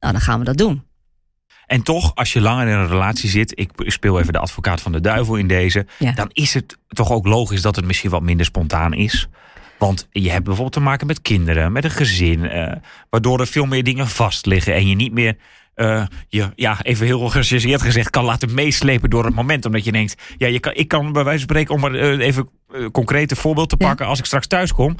nou, 0.00 0.12
dan 0.12 0.22
gaan 0.22 0.38
we 0.38 0.44
dat 0.44 0.56
doen. 0.56 0.82
En 1.66 1.82
toch, 1.82 2.14
als 2.14 2.32
je 2.32 2.40
langer 2.40 2.66
in 2.66 2.72
een 2.74 2.88
relatie 2.88 3.28
zit, 3.30 3.58
ik 3.58 3.70
speel 3.76 4.20
even 4.20 4.32
de 4.32 4.38
advocaat 4.38 4.80
van 4.80 4.92
de 4.92 5.00
duivel 5.00 5.36
in 5.36 5.46
deze, 5.46 5.86
Ja. 5.98 6.12
dan 6.12 6.30
is 6.32 6.54
het 6.54 6.76
toch 6.88 7.10
ook 7.10 7.26
logisch 7.26 7.62
dat 7.62 7.76
het 7.76 7.84
misschien 7.84 8.10
wat 8.10 8.22
minder 8.22 8.46
spontaan 8.46 8.94
is. 8.94 9.28
Want 9.78 10.08
je 10.10 10.30
hebt 10.30 10.44
bijvoorbeeld 10.44 10.72
te 10.74 10.80
maken 10.80 11.06
met 11.06 11.22
kinderen, 11.22 11.72
met 11.72 11.84
een 11.84 11.90
gezin, 11.90 12.48
eh, 12.48 12.72
waardoor 13.10 13.40
er 13.40 13.46
veel 13.46 13.66
meer 13.66 13.82
dingen 13.84 14.08
vast 14.08 14.46
liggen 14.46 14.74
en 14.74 14.86
je 14.88 14.94
niet 14.94 15.12
meer 15.12 15.36
eh, 15.82 16.06
je, 16.28 16.50
ja, 16.54 16.82
even 16.82 17.06
heel 17.06 17.28
gechargeerd 17.28 17.82
gezegd, 17.82 18.10
kan 18.10 18.24
laten 18.24 18.54
meeslepen 18.54 19.10
door 19.10 19.24
het 19.24 19.34
moment. 19.34 19.64
Omdat 19.64 19.84
je 19.84 19.92
denkt, 19.92 20.14
ja, 20.36 20.46
je 20.46 20.60
kan, 20.60 20.74
ik 20.74 20.88
kan 20.88 21.12
bij 21.12 21.24
wijze 21.24 21.38
van 21.38 21.48
spreken, 21.48 21.74
om 21.74 21.80
maar 21.80 21.94
eh, 21.94 22.26
even 22.26 22.48
eh, 22.72 22.86
concreet 22.86 23.30
een 23.30 23.36
voorbeeld 23.36 23.68
te 23.68 23.76
Ja. 23.78 23.86
pakken, 23.86 24.06
als 24.06 24.18
ik 24.18 24.24
straks 24.24 24.46
thuis 24.46 24.72
kom, 24.72 24.96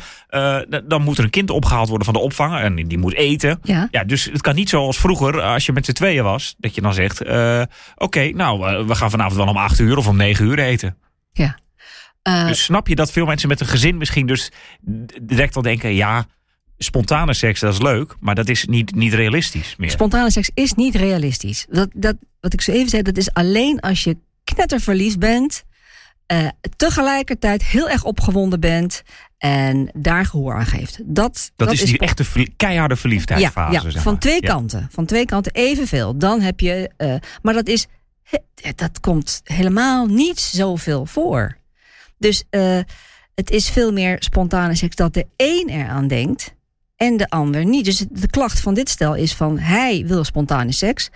dan 0.86 1.02
moet 1.02 1.18
er 1.18 1.24
een 1.24 1.30
kind 1.30 1.50
opgehaald 1.50 1.88
worden 1.88 2.04
van 2.06 2.14
de 2.14 2.20
opvanger 2.20 2.60
en 2.62 2.74
die 2.74 2.98
moet 2.98 3.14
eten. 3.14 3.58
Ja. 3.62 3.88
Ja, 3.90 4.04
dus 4.04 4.24
het 4.24 4.40
kan 4.40 4.54
niet 4.54 4.68
zoals 4.68 4.98
vroeger, 4.98 5.40
als 5.40 5.66
je 5.66 5.72
met 5.72 5.84
z'n 5.84 5.92
tweeën 5.92 6.24
was, 6.24 6.54
dat 6.58 6.74
je 6.74 6.80
dan 6.80 6.94
zegt: 6.94 7.20
Oké, 7.96 8.30
nou, 8.30 8.86
we 8.86 8.94
gaan 8.94 9.10
vanavond 9.10 9.36
wel 9.36 9.46
om 9.48 9.56
acht 9.56 9.78
uur 9.78 9.96
of 9.96 10.08
om 10.08 10.16
negen 10.16 10.44
uur 10.44 10.58
eten. 10.58 10.96
ja. 11.32 11.60
Dus 12.46 12.62
snap 12.64 12.88
je 12.88 12.94
dat 12.94 13.12
veel 13.12 13.26
mensen 13.26 13.48
met 13.48 13.60
een 13.60 13.66
gezin 13.66 13.96
misschien 13.96 14.26
dus 14.26 14.50
direct 15.22 15.56
al 15.56 15.62
denken: 15.62 15.94
Ja, 15.94 16.26
spontane 16.82 17.34
seks, 17.34 17.60
dat 17.60 17.72
is 17.72 17.80
leuk, 17.80 18.14
maar 18.20 18.34
dat 18.34 18.48
is 18.48 18.64
niet, 18.64 18.94
niet 18.94 19.12
realistisch 19.14 19.74
meer. 19.78 19.90
Spontane 19.90 20.30
seks 20.30 20.50
is 20.54 20.72
niet 20.74 20.94
realistisch. 20.94 21.66
Dat, 21.70 21.88
dat, 21.94 22.16
wat 22.40 22.52
ik 22.52 22.60
zo 22.60 22.72
even 22.72 22.88
zei, 22.88 23.02
dat 23.02 23.16
is 23.16 23.32
alleen 23.32 23.80
als 23.80 24.04
je 24.04 24.16
knetterverliefd 24.44 25.18
bent, 25.18 25.62
eh, 26.26 26.46
tegelijkertijd 26.76 27.64
heel 27.64 27.88
erg 27.88 28.04
opgewonden 28.04 28.60
bent 28.60 29.02
en 29.38 29.90
daar 29.94 30.26
gehoor 30.26 30.54
aan 30.54 30.66
geeft. 30.66 30.98
Dat, 31.04 31.52
dat, 31.56 31.72
is 31.72 31.84
die 31.84 31.98
echte 31.98 32.24
keiharde 32.56 32.96
verliefdheidsfase. 32.96 33.72
ja, 33.72 33.80
zeg 33.80 33.92
ja, 33.94 34.00
van 34.00 34.12
maar. 34.12 34.20
twee 34.20 34.42
Ja. 34.42 34.48
kanten. 34.48 34.88
Van 34.92 35.06
twee 35.06 35.24
kanten 35.24 35.52
evenveel. 35.52 36.18
Dan 36.18 36.40
heb 36.40 36.60
je. 36.60 36.90
eh, 36.96 37.14
maar 37.42 37.54
dat 37.54 37.66
is. 37.68 37.86
Dat 38.74 39.00
komt 39.00 39.40
helemaal 39.44 40.06
niet 40.06 40.40
zoveel 40.40 41.06
voor. 41.06 41.56
Dus 42.18 42.44
eh, 42.50 42.78
het 43.34 43.50
is 43.50 43.70
veel 43.70 43.92
meer 43.92 44.16
spontane 44.18 44.74
seks 44.74 44.96
dat 44.96 45.14
de 45.14 45.26
een 45.36 45.68
eraan 45.68 46.08
denkt 46.08 46.54
en 47.02 47.16
de 47.16 47.28
ander 47.30 47.64
niet. 47.64 47.84
Dus 47.84 47.98
de 48.10 48.30
klacht 48.30 48.60
van 48.60 48.74
dit 48.74 48.88
stel 48.88 49.14
is 49.14 49.34
van 49.34 49.58
hij 49.58 50.04
wil 50.06 50.24
spontane 50.24 50.72
seks. 50.72 51.10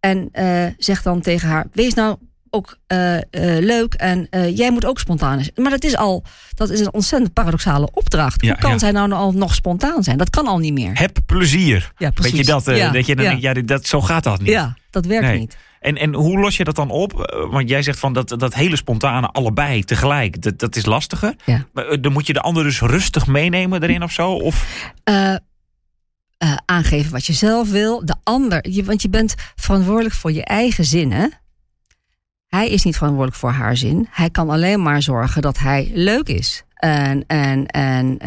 En 0.00 0.28
eh, 0.32 0.66
zegt 0.76 1.04
dan 1.04 1.20
tegen 1.20 1.48
haar: 1.48 1.66
wees 1.72 1.94
nou 1.94 2.16
ook 2.50 2.78
eh, 2.86 3.16
eh, 3.16 3.22
leuk 3.64 3.94
en 3.94 4.28
jij 4.54 4.70
moet 4.72 4.84
ook 4.84 4.98
spontane 4.98 5.42
seks. 5.42 5.58
Maar 5.58 5.70
dat 5.70 5.84
is 5.84 5.96
al 5.96 6.24
dat 6.54 6.70
is 6.70 6.80
een 6.80 6.92
ontzettend 6.92 7.32
paradoxale 7.32 7.88
opdracht. 7.92 8.42
Ja, 8.42 8.48
Hoe 8.48 8.58
kan 8.60 8.70
ja. 8.70 8.78
zij 8.78 8.90
nou 8.90 9.12
al 9.12 9.32
nog 9.32 9.54
spontaan 9.54 10.02
zijn? 10.02 10.18
Dat 10.18 10.30
kan 10.30 10.46
al 10.46 10.58
niet 10.58 10.72
meer. 10.72 10.90
Heb 10.98 11.18
plezier. 11.26 11.92
Ja, 11.96 12.10
Weet 12.14 12.36
je 12.36 12.44
dat? 12.44 12.64
Ja, 12.64 12.90
dat 12.90 13.06
je 13.06 13.14
dan 13.14 13.24
ja. 13.24 13.30
denkt, 13.30 13.44
ja, 13.44 13.52
dit- 13.54 13.68
dat, 13.68 13.86
zo 13.86 14.00
gaat 14.00 14.24
dat 14.24 14.38
niet. 14.40 14.48
Ja, 14.48 14.76
dat 14.90 15.06
werkt 15.06 15.26
Nee. 15.26 15.38
niet. 15.38 15.56
En, 15.80 15.96
en 15.96 16.14
hoe 16.14 16.38
los 16.38 16.56
je 16.56 16.64
dat 16.64 16.74
dan 16.76 16.90
op? 16.90 17.20
Eh, 17.20 17.50
Want 17.50 17.68
jij 17.68 17.82
zegt 17.82 17.98
van 17.98 18.12
dat, 18.12 18.28
dat 18.38 18.54
hele 18.54 18.76
spontane 18.76 19.26
allebei 19.26 19.84
tegelijk, 19.84 20.42
dat, 20.42 20.58
dat 20.58 20.76
is 20.76 20.84
lastiger. 20.86 21.34
Ja. 21.44 21.66
Maar, 21.72 21.86
eh, 21.86 21.98
dan 22.00 22.12
moet 22.12 22.26
je 22.26 22.32
de 22.32 22.40
ander 22.40 22.62
dus 22.64 22.80
rustig 22.80 23.26
meenemen 23.26 23.82
erin 23.82 24.02
of 24.02 24.12
zo? 24.12 24.30
Of, 24.32 24.92
Eh, 25.04 25.34
aangeven 26.64 27.12
wat 27.12 27.26
je 27.26 27.32
zelf 27.32 27.70
wil. 27.70 28.04
De 28.04 28.14
ander, 28.22 28.70
je, 28.70 28.84
want 28.84 29.02
je 29.02 29.08
bent 29.08 29.34
verantwoordelijk 29.54 30.14
voor 30.14 30.32
je 30.32 30.44
eigen 30.44 30.84
zin, 30.84 31.12
hè? 31.12 31.26
Hij 32.46 32.68
is 32.68 32.82
niet 32.84 32.96
verantwoordelijk 32.96 33.40
voor 33.40 33.50
haar 33.50 33.76
zin. 33.76 34.08
Hij 34.10 34.30
kan 34.30 34.50
alleen 34.50 34.82
maar 34.82 35.02
zorgen 35.02 35.42
dat 35.42 35.58
hij 35.58 35.90
leuk 35.94 36.28
is. 36.28 36.64
En, 36.74 37.24
en, 37.26 37.66
en 37.66 38.18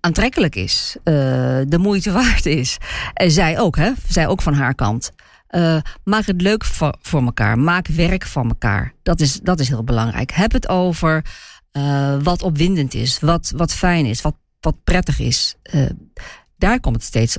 aantrekkelijk 0.00 0.54
is. 0.54 0.96
de 1.04 1.76
moeite 1.78 2.12
waard 2.22 2.46
is. 2.46 2.76
En 3.14 3.30
zij 3.30 3.58
ook, 3.58 3.76
hè? 3.76 3.90
Zij 4.08 4.26
ook 4.26 4.42
van 4.42 4.54
haar 4.54 4.74
kant. 4.74 5.12
Eh, 5.46 5.78
maak 6.04 6.26
het 6.26 6.40
leuk 6.40 6.64
voor, 6.64 6.94
voor 7.00 7.22
elkaar. 7.22 7.58
Maak 7.58 7.86
werk 7.86 8.26
van 8.26 8.48
elkaar. 8.48 8.94
Dat 9.02 9.20
is, 9.20 9.40
dat 9.40 9.60
is 9.60 9.68
heel 9.68 9.84
belangrijk. 9.84 10.30
Heb 10.30 10.52
het 10.52 10.68
over 10.68 11.24
eh, 11.70 12.16
wat 12.22 12.42
opwindend 12.42 12.94
is, 12.94 13.20
wat, 13.20 13.52
wat 13.56 13.72
fijn 13.72 14.06
is, 14.06 14.22
wat, 14.22 14.36
wat 14.60 14.84
prettig 14.84 15.18
is. 15.18 15.54
Eh, 15.62 15.86
daar 16.56 16.80
komt 16.80 16.96
het 16.96 17.04
steeds 17.04 17.38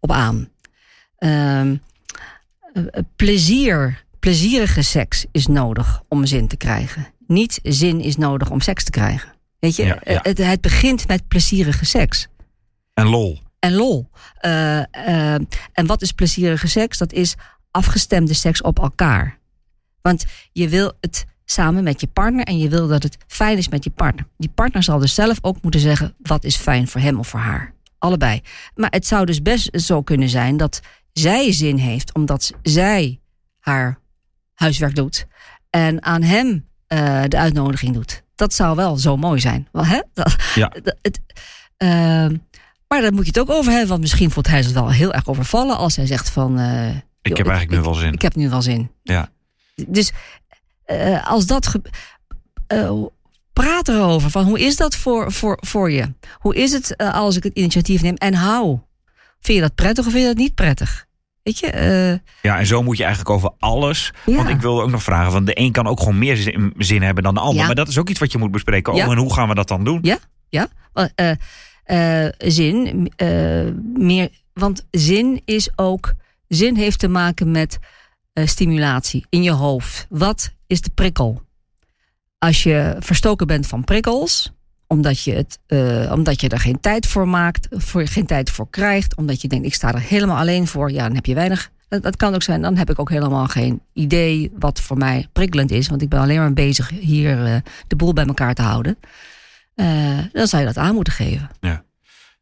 op 0.00 0.10
aan. 0.10 0.48
Ehm, 1.22 1.76
eh, 2.72 2.82
eh, 2.92 3.04
plezier, 3.16 4.04
plezierige 4.18 4.82
seks 4.82 5.26
is 5.32 5.46
nodig 5.46 6.02
om 6.08 6.26
zin 6.26 6.48
te 6.48 6.56
krijgen. 6.56 7.06
Niet 7.26 7.60
zin 7.62 8.00
is 8.00 8.16
nodig 8.16 8.50
om 8.50 8.60
seks 8.60 8.84
te 8.84 8.90
krijgen. 8.90 9.32
Weet 9.58 9.76
je, 9.76 9.84
Ja, 9.84 9.98
ja. 10.04 10.18
Het, 10.22 10.38
het 10.38 10.60
begint 10.60 11.08
met 11.08 11.28
plezierige 11.28 11.84
seks 11.84 12.26
en 12.94 13.06
lol. 13.06 13.41
En 13.62 13.72
lol. 13.72 14.10
Eh, 14.38 14.78
eh, 15.34 15.40
en 15.72 15.86
wat 15.86 16.02
is 16.02 16.12
plezierige 16.12 16.68
seks? 16.68 16.98
Dat 16.98 17.12
is 17.12 17.34
afgestemde 17.70 18.34
seks 18.34 18.62
op 18.62 18.78
elkaar. 18.78 19.38
Want 20.00 20.24
je 20.52 20.68
wil 20.68 20.92
het 21.00 21.24
samen 21.44 21.84
met 21.84 22.00
je 22.00 22.06
partner 22.06 22.44
en 22.44 22.58
je 22.58 22.68
wil 22.68 22.88
dat 22.88 23.02
het 23.02 23.16
fijn 23.26 23.58
is 23.58 23.68
met 23.68 23.84
je 23.84 23.90
partner. 23.90 24.26
Die 24.38 24.48
partner 24.54 24.82
zal 24.82 24.98
dus 24.98 25.14
zelf 25.14 25.38
ook 25.40 25.62
moeten 25.62 25.80
zeggen 25.80 26.14
wat 26.18 26.44
is 26.44 26.56
fijn 26.56 26.88
voor 26.88 27.00
hem 27.00 27.18
of 27.18 27.28
voor 27.28 27.40
haar. 27.40 27.74
Allebei. 27.98 28.40
Maar 28.74 28.90
het 28.90 29.06
zou 29.06 29.26
dus 29.26 29.42
best 29.42 29.68
zo 29.80 30.02
kunnen 30.02 30.28
zijn 30.28 30.56
dat 30.56 30.80
zij 31.12 31.52
zin 31.52 31.76
heeft 31.76 32.14
omdat 32.14 32.52
zij 32.62 33.20
haar 33.58 33.98
huiswerk 34.54 34.94
doet 34.94 35.26
en 35.70 36.02
aan 36.04 36.22
hem 36.22 36.66
eh, 36.86 37.22
de 37.28 37.38
uitnodiging 37.38 37.94
doet. 37.94 38.22
Dat 38.34 38.54
zou 38.54 38.76
wel 38.76 38.96
zo 38.96 39.16
mooi 39.16 39.40
zijn. 39.40 39.68
Wel, 39.72 39.86
hè? 39.86 40.00
Dat, 40.12 40.36
Ja. 40.54 40.68
dat- 40.82 40.96
het, 41.02 41.20
maar 42.92 43.00
daar 43.00 43.12
moet 43.12 43.24
je 43.24 43.40
het 43.40 43.40
ook 43.40 43.56
over 43.56 43.70
hebben. 43.70 43.88
Want 43.88 44.00
misschien 44.00 44.30
voelt 44.30 44.46
hij 44.46 44.62
zich 44.62 44.72
wel 44.72 44.90
heel 44.90 45.12
erg 45.12 45.28
overvallen 45.28 45.76
als 45.76 45.96
hij 45.96 46.06
zegt 46.06 46.30
van... 46.30 46.58
eh, 46.58 46.88
Ik 46.88 46.96
joh, 47.22 47.36
heb 47.36 47.46
eigenlijk 47.46 47.70
nu 47.70 47.80
wel 47.80 47.94
zin. 47.94 48.12
Ik 48.12 48.22
heb 48.22 48.34
nu 48.34 48.50
wel 48.50 48.62
zin. 48.62 48.90
Ja. 49.02 49.28
Dus 49.86 50.12
eh, 50.84 51.30
als 51.30 51.46
dat. 51.46 51.74
Uh, 52.72 53.04
praat 53.52 53.88
erover. 53.88 54.30
Van 54.30 54.44
hoe 54.44 54.60
is 54.60 54.76
dat 54.76 54.96
voor, 54.96 55.32
voor, 55.32 55.58
voor 55.60 55.90
je? 55.90 56.12
Hoe 56.38 56.54
is 56.54 56.72
het 56.72 56.96
als 56.96 57.36
ik 57.36 57.42
het 57.42 57.54
initiatief 57.54 58.02
neem 58.02 58.14
en 58.14 58.34
hou? 58.34 58.78
Vind 59.40 59.58
je 59.58 59.64
dat 59.64 59.74
prettig 59.74 60.04
of 60.06 60.10
vind 60.10 60.22
je 60.24 60.28
dat 60.28 60.38
niet 60.38 60.54
prettig? 60.54 61.06
Weet 61.42 61.58
je? 61.58 61.72
Uh, 61.74 62.30
ja, 62.42 62.58
en 62.58 62.66
zo 62.66 62.82
moet 62.82 62.96
je 62.96 63.04
eigenlijk 63.04 63.34
over 63.34 63.50
alles. 63.58 64.12
Ja. 64.26 64.36
Want 64.36 64.48
ik 64.48 64.60
wilde 64.60 64.82
ook 64.82 64.90
nog 64.90 65.02
vragen: 65.02 65.32
van 65.32 65.44
de 65.44 65.60
een 65.60 65.72
kan 65.72 65.86
ook 65.86 65.98
gewoon 65.98 66.18
meer 66.18 66.36
zin, 66.36 66.72
zin 66.78 67.02
hebben 67.02 67.22
dan 67.24 67.34
de 67.34 67.40
ander. 67.40 67.60
Ja. 67.60 67.66
Maar 67.66 67.74
dat 67.74 67.88
is 67.88 67.98
ook 67.98 68.08
iets 68.08 68.18
wat 68.20 68.32
je 68.32 68.38
moet 68.38 68.50
bespreken. 68.50 68.92
Oh, 68.92 69.00
en 69.00 69.16
hoe 69.18 69.34
gaan 69.34 69.48
we 69.48 69.54
dat 69.54 69.68
dan 69.68 69.84
doen? 69.84 69.98
Ja, 70.02 70.18
ja. 70.48 70.68
Uh, 71.16 71.30
uh, 71.86 72.28
zin, 72.38 73.12
uh, 73.16 73.70
meer. 73.94 74.30
Want 74.52 74.86
zin 74.90 75.42
is 75.44 75.68
ook. 75.76 76.14
Zin 76.48 76.76
heeft 76.76 76.98
te 76.98 77.08
maken 77.08 77.50
met 77.50 77.78
uh, 78.34 78.46
stimulatie 78.46 79.26
in 79.28 79.42
je 79.42 79.50
hoofd. 79.50 80.06
Wat 80.08 80.52
is 80.66 80.80
de 80.80 80.90
prikkel? 80.94 81.42
Als 82.38 82.62
je 82.62 82.96
verstoken 82.98 83.46
bent 83.46 83.66
van 83.66 83.84
prikkels, 83.84 84.52
omdat 84.86 85.22
je, 85.22 85.32
het, 85.32 85.58
omdat 86.10 86.40
je 86.40 86.48
er 86.48 86.58
geen 86.58 86.80
tijd 86.80 87.06
voor 87.06 87.28
maakt, 87.28 87.66
voor, 87.70 88.06
geen 88.06 88.26
tijd 88.26 88.50
voor 88.50 88.70
krijgt, 88.70 89.16
omdat 89.16 89.40
je 89.42 89.48
denkt, 89.48 89.66
ik 89.66 89.74
sta 89.74 89.92
er 89.92 90.00
helemaal 90.00 90.36
alleen 90.36 90.66
voor, 90.66 90.90
ja, 90.90 91.06
dan 91.06 91.14
heb 91.14 91.26
je 91.26 91.34
weinig. 91.34 91.70
Dat, 91.88 92.16
kan 92.16 92.34
ook 92.34 92.42
zijn, 92.42 92.62
dan 92.62 92.76
heb 92.76 92.90
ik 92.90 92.98
ook 92.98 93.10
helemaal 93.10 93.46
geen 93.46 93.80
idee 93.92 94.52
wat 94.58 94.80
voor 94.80 94.96
mij 94.96 95.26
prikkelend 95.32 95.70
is, 95.70 95.88
want 95.88 96.02
ik 96.02 96.08
ben 96.08 96.20
alleen 96.20 96.38
maar 96.38 96.52
bezig 96.52 96.90
hier 96.90 97.62
de 97.86 97.96
boel 97.96 98.12
bij 98.12 98.26
elkaar 98.26 98.54
te 98.54 98.62
houden. 98.62 98.98
Uh, 99.76 100.18
dan 100.32 100.46
zou 100.46 100.62
je 100.62 100.68
dat 100.68 100.84
aan 100.84 100.94
moeten 100.94 101.12
geven. 101.12 101.50
Ja. 101.60 101.84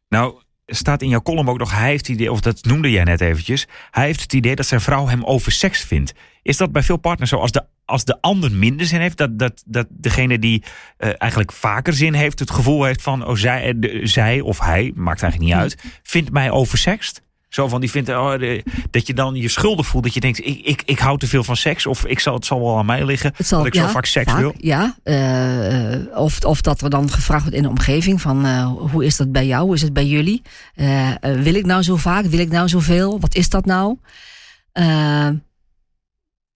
Nou, 0.09 0.41
staat 0.65 1.01
in 1.01 1.09
jouw 1.09 1.21
column 1.21 1.49
ook 1.49 1.57
nog, 1.57 1.71
hij 1.71 1.89
heeft 1.89 2.07
het 2.07 2.15
idee, 2.15 2.31
of 2.31 2.41
dat 2.41 2.63
noemde 2.63 2.91
jij 2.91 3.03
net 3.03 3.21
eventjes, 3.21 3.67
hij 3.91 4.05
heeft 4.05 4.21
het 4.21 4.33
idee 4.33 4.55
dat 4.55 4.65
zijn 4.65 4.81
vrouw 4.81 5.07
hem 5.07 5.23
over 5.23 5.51
seks 5.51 5.81
vindt. 5.83 6.13
Is 6.43 6.57
dat 6.57 6.71
bij 6.71 6.83
veel 6.83 6.97
partners 6.97 7.29
zo? 7.29 7.37
Als 7.37 7.51
de, 7.51 7.65
als 7.85 8.05
de 8.05 8.21
ander 8.21 8.51
minder 8.51 8.85
zin 8.85 8.99
heeft, 8.99 9.17
dat, 9.17 9.39
dat, 9.39 9.63
dat 9.65 9.87
degene 9.89 10.39
die 10.39 10.63
uh, 10.97 11.09
eigenlijk 11.17 11.51
vaker 11.51 11.93
zin 11.93 12.13
heeft, 12.13 12.39
het 12.39 12.51
gevoel 12.51 12.83
heeft 12.83 13.01
van, 13.01 13.25
oh, 13.25 13.35
zij, 13.35 13.79
de, 13.79 13.99
zij 14.03 14.39
of 14.39 14.59
hij, 14.59 14.91
maakt 14.95 15.21
eigenlijk 15.21 15.51
niet 15.51 15.61
uit, 15.61 15.77
vindt 16.03 16.31
mij 16.31 16.51
oversext? 16.51 17.21
Zo 17.51 17.67
van, 17.67 17.81
die 17.81 17.89
vindt 17.89 18.09
oh, 18.09 18.31
de, 18.37 18.63
dat 18.91 19.07
je 19.07 19.13
dan 19.13 19.35
je 19.35 19.47
schuldig 19.47 19.87
voelt. 19.87 20.03
Dat 20.03 20.13
je 20.13 20.19
denkt, 20.19 20.45
ik, 20.45 20.61
ik, 20.63 20.81
ik 20.85 20.99
hou 20.99 21.17
te 21.17 21.27
veel 21.27 21.43
van 21.43 21.55
seks. 21.55 21.85
Of 21.85 22.05
ik 22.05 22.19
zal, 22.19 22.33
het 22.33 22.45
zal 22.45 22.61
wel 22.61 22.77
aan 22.77 22.85
mij 22.85 23.05
liggen. 23.05 23.33
Het 23.35 23.47
zal, 23.47 23.57
dat 23.57 23.67
ik 23.67 23.73
ja, 23.73 23.85
zo 23.85 23.91
vaak 23.91 24.05
seks 24.05 24.31
vaak, 24.31 24.39
wil. 24.39 24.53
Ja, 24.57 24.95
uh, 25.03 26.17
of, 26.17 26.45
of 26.45 26.61
dat 26.61 26.81
er 26.81 26.89
dan 26.89 27.09
gevraagd 27.09 27.41
wordt 27.41 27.57
in 27.57 27.63
de 27.63 27.69
omgeving. 27.69 28.21
Van 28.21 28.45
uh, 28.45 28.71
hoe 28.91 29.05
is 29.05 29.17
dat 29.17 29.31
bij 29.31 29.45
jou? 29.45 29.65
Hoe 29.65 29.75
is 29.75 29.81
het 29.81 29.93
bij 29.93 30.05
jullie? 30.05 30.41
Uh, 30.75 31.09
wil 31.19 31.55
ik 31.55 31.65
nou 31.65 31.83
zo 31.83 31.95
vaak? 31.95 32.25
Wil 32.25 32.39
ik 32.39 32.49
nou 32.49 32.67
zoveel? 32.67 33.19
Wat 33.19 33.35
is 33.35 33.49
dat 33.49 33.65
nou? 33.65 33.97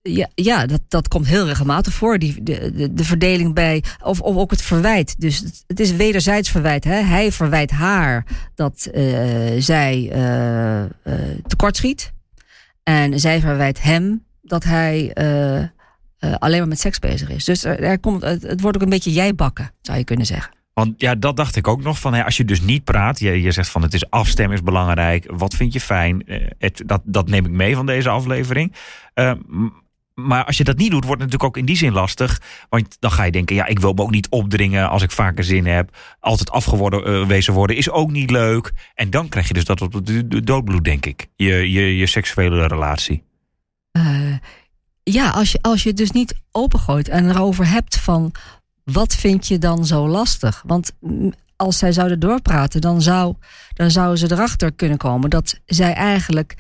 Ja, 0.10 0.30
ja 0.36 0.66
dat, 0.66 0.82
dat 0.88 1.08
komt 1.08 1.28
heel 1.28 1.46
regelmatig 1.46 1.94
voor. 1.94 2.20
Die, 2.20 2.44
de, 2.44 2.72
de, 2.76 2.94
de 2.94 3.04
verdeling 3.04 3.54
bij. 3.54 3.84
Of, 4.04 4.22
of 4.22 4.36
ook 4.36 4.52
het 4.52 4.62
verwijt. 4.62 5.16
Dus 5.22 5.64
het, 5.68 5.80
is 5.80 5.96
wederzijds 5.96 6.50
verwijt. 6.50 6.84
Hè? 6.84 7.02
Hij 7.02 7.32
verwijt 7.32 7.72
haar 7.72 8.26
dat 8.56 8.90
uh, 8.94 9.04
zij 9.58 10.12
uh, 10.16 10.82
uh, 10.82 10.90
tekortschiet. 11.48 12.14
En 12.84 13.20
zij 13.20 13.40
verwijt 13.40 13.82
hem 13.82 14.24
dat 14.42 14.64
hij 14.64 15.14
alleen 16.40 16.60
maar 16.60 16.68
met 16.68 16.80
seks 16.80 17.00
bezig 17.00 17.30
is. 17.30 17.46
Dus 17.46 17.64
er, 17.64 18.00
komt, 18.00 18.22
het, 18.22 18.42
het, 18.42 18.62
wordt 18.62 18.78
ook 18.78 18.84
een 18.84 18.90
beetje 18.90 19.12
jijbakken, 19.12 19.72
zou 19.82 19.98
je 19.98 20.04
kunnen 20.04 20.26
zeggen. 20.26 20.54
Want 20.74 20.94
ja, 20.98 21.16
dat 21.16 21.38
dacht 21.38 21.56
ik 21.56 21.68
ook 21.68 21.84
nog. 21.84 22.00
Van, 22.00 22.14
hè, 22.14 22.24
als 22.24 22.38
je 22.38 22.46
dus 22.46 22.62
niet 22.62 22.84
praat, 22.84 23.20
je, 23.20 23.42
je 23.42 23.52
zegt 23.52 23.70
van 23.70 23.82
het 23.82 23.94
is 23.94 24.10
afstemmen 24.10 24.56
is 24.56 24.64
belangrijk. 24.64 25.32
Wat 25.32 25.54
vind 25.54 25.74
je 25.74 25.80
fijn? 25.80 26.24
Het, 26.58 26.84
dat, 26.86 27.02
dat 27.04 27.28
neem 27.28 27.46
ik 27.46 27.52
mee 27.52 27.76
van 27.76 27.86
deze 27.86 28.10
aflevering. 28.10 28.74
Maar 30.16 30.46
als 30.46 30.58
je 30.58 30.64
dat 30.64 30.78
niet 30.78 30.92
doet, 30.92 31.06
wordt 31.06 31.22
het 31.22 31.32
natuurlijk 31.32 31.44
ook 31.44 31.58
in 31.58 31.66
die 31.66 31.78
zin 31.78 31.94
lastig. 31.94 32.42
Want 32.70 32.98
dan 33.00 33.12
ga 33.12 33.24
je 33.24 33.32
denken, 33.32 33.56
ja, 33.56 33.66
ik 33.66 33.80
wil 33.80 33.94
me 33.94 34.02
ook 34.02 34.12
niet 34.12 34.30
opdringen 34.30 34.90
als 34.90 35.02
ik 35.02 35.12
vaker 35.12 35.44
zin 35.44 35.66
heb. 35.66 35.98
Altijd 36.20 36.52
afgewezen 36.52 37.54
worden 37.54 37.76
is 37.76 37.90
ook 37.90 38.12
niet 38.12 38.32
leuk. 38.32 38.72
En 38.94 39.10
dan 39.10 39.30
krijg 39.30 39.48
je 39.48 39.54
dus 39.54 39.66
dat 39.66 39.82
op 39.82 40.06
de 40.06 40.44
doodbloed, 40.44 40.84
denk 40.84 41.06
ik. 41.06 41.28
Je, 41.36 41.72
je, 41.72 41.98
je 41.98 42.06
seksuele 42.06 42.68
relatie. 42.68 43.24
Uh, 43.98 44.36
ja, 45.04 45.30
als 45.30 45.52
je, 45.52 45.60
als 45.62 45.84
je 45.84 45.90
het 45.90 45.98
dus 45.98 46.12
niet 46.12 46.36
opengooit 46.52 47.08
en 47.08 47.30
erover 47.30 47.68
hebt 47.68 47.98
van... 48.00 48.32
wat 48.84 49.16
vind 49.16 49.48
je 49.48 49.58
dan 49.58 49.86
zo 49.86 50.08
lastig? 50.08 50.64
Want 50.66 50.92
als 51.56 51.78
zij 51.78 51.92
zouden 51.92 52.20
doorpraten, 52.20 52.82
dan, 52.82 53.02
zou, 53.02 53.36
dan 53.74 53.92
zouden 53.92 54.18
ze 54.18 54.32
erachter 54.32 54.72
kunnen 54.74 54.98
komen... 54.98 55.30
dat 55.30 55.60
zij 55.66 55.94
eigenlijk 55.94 56.56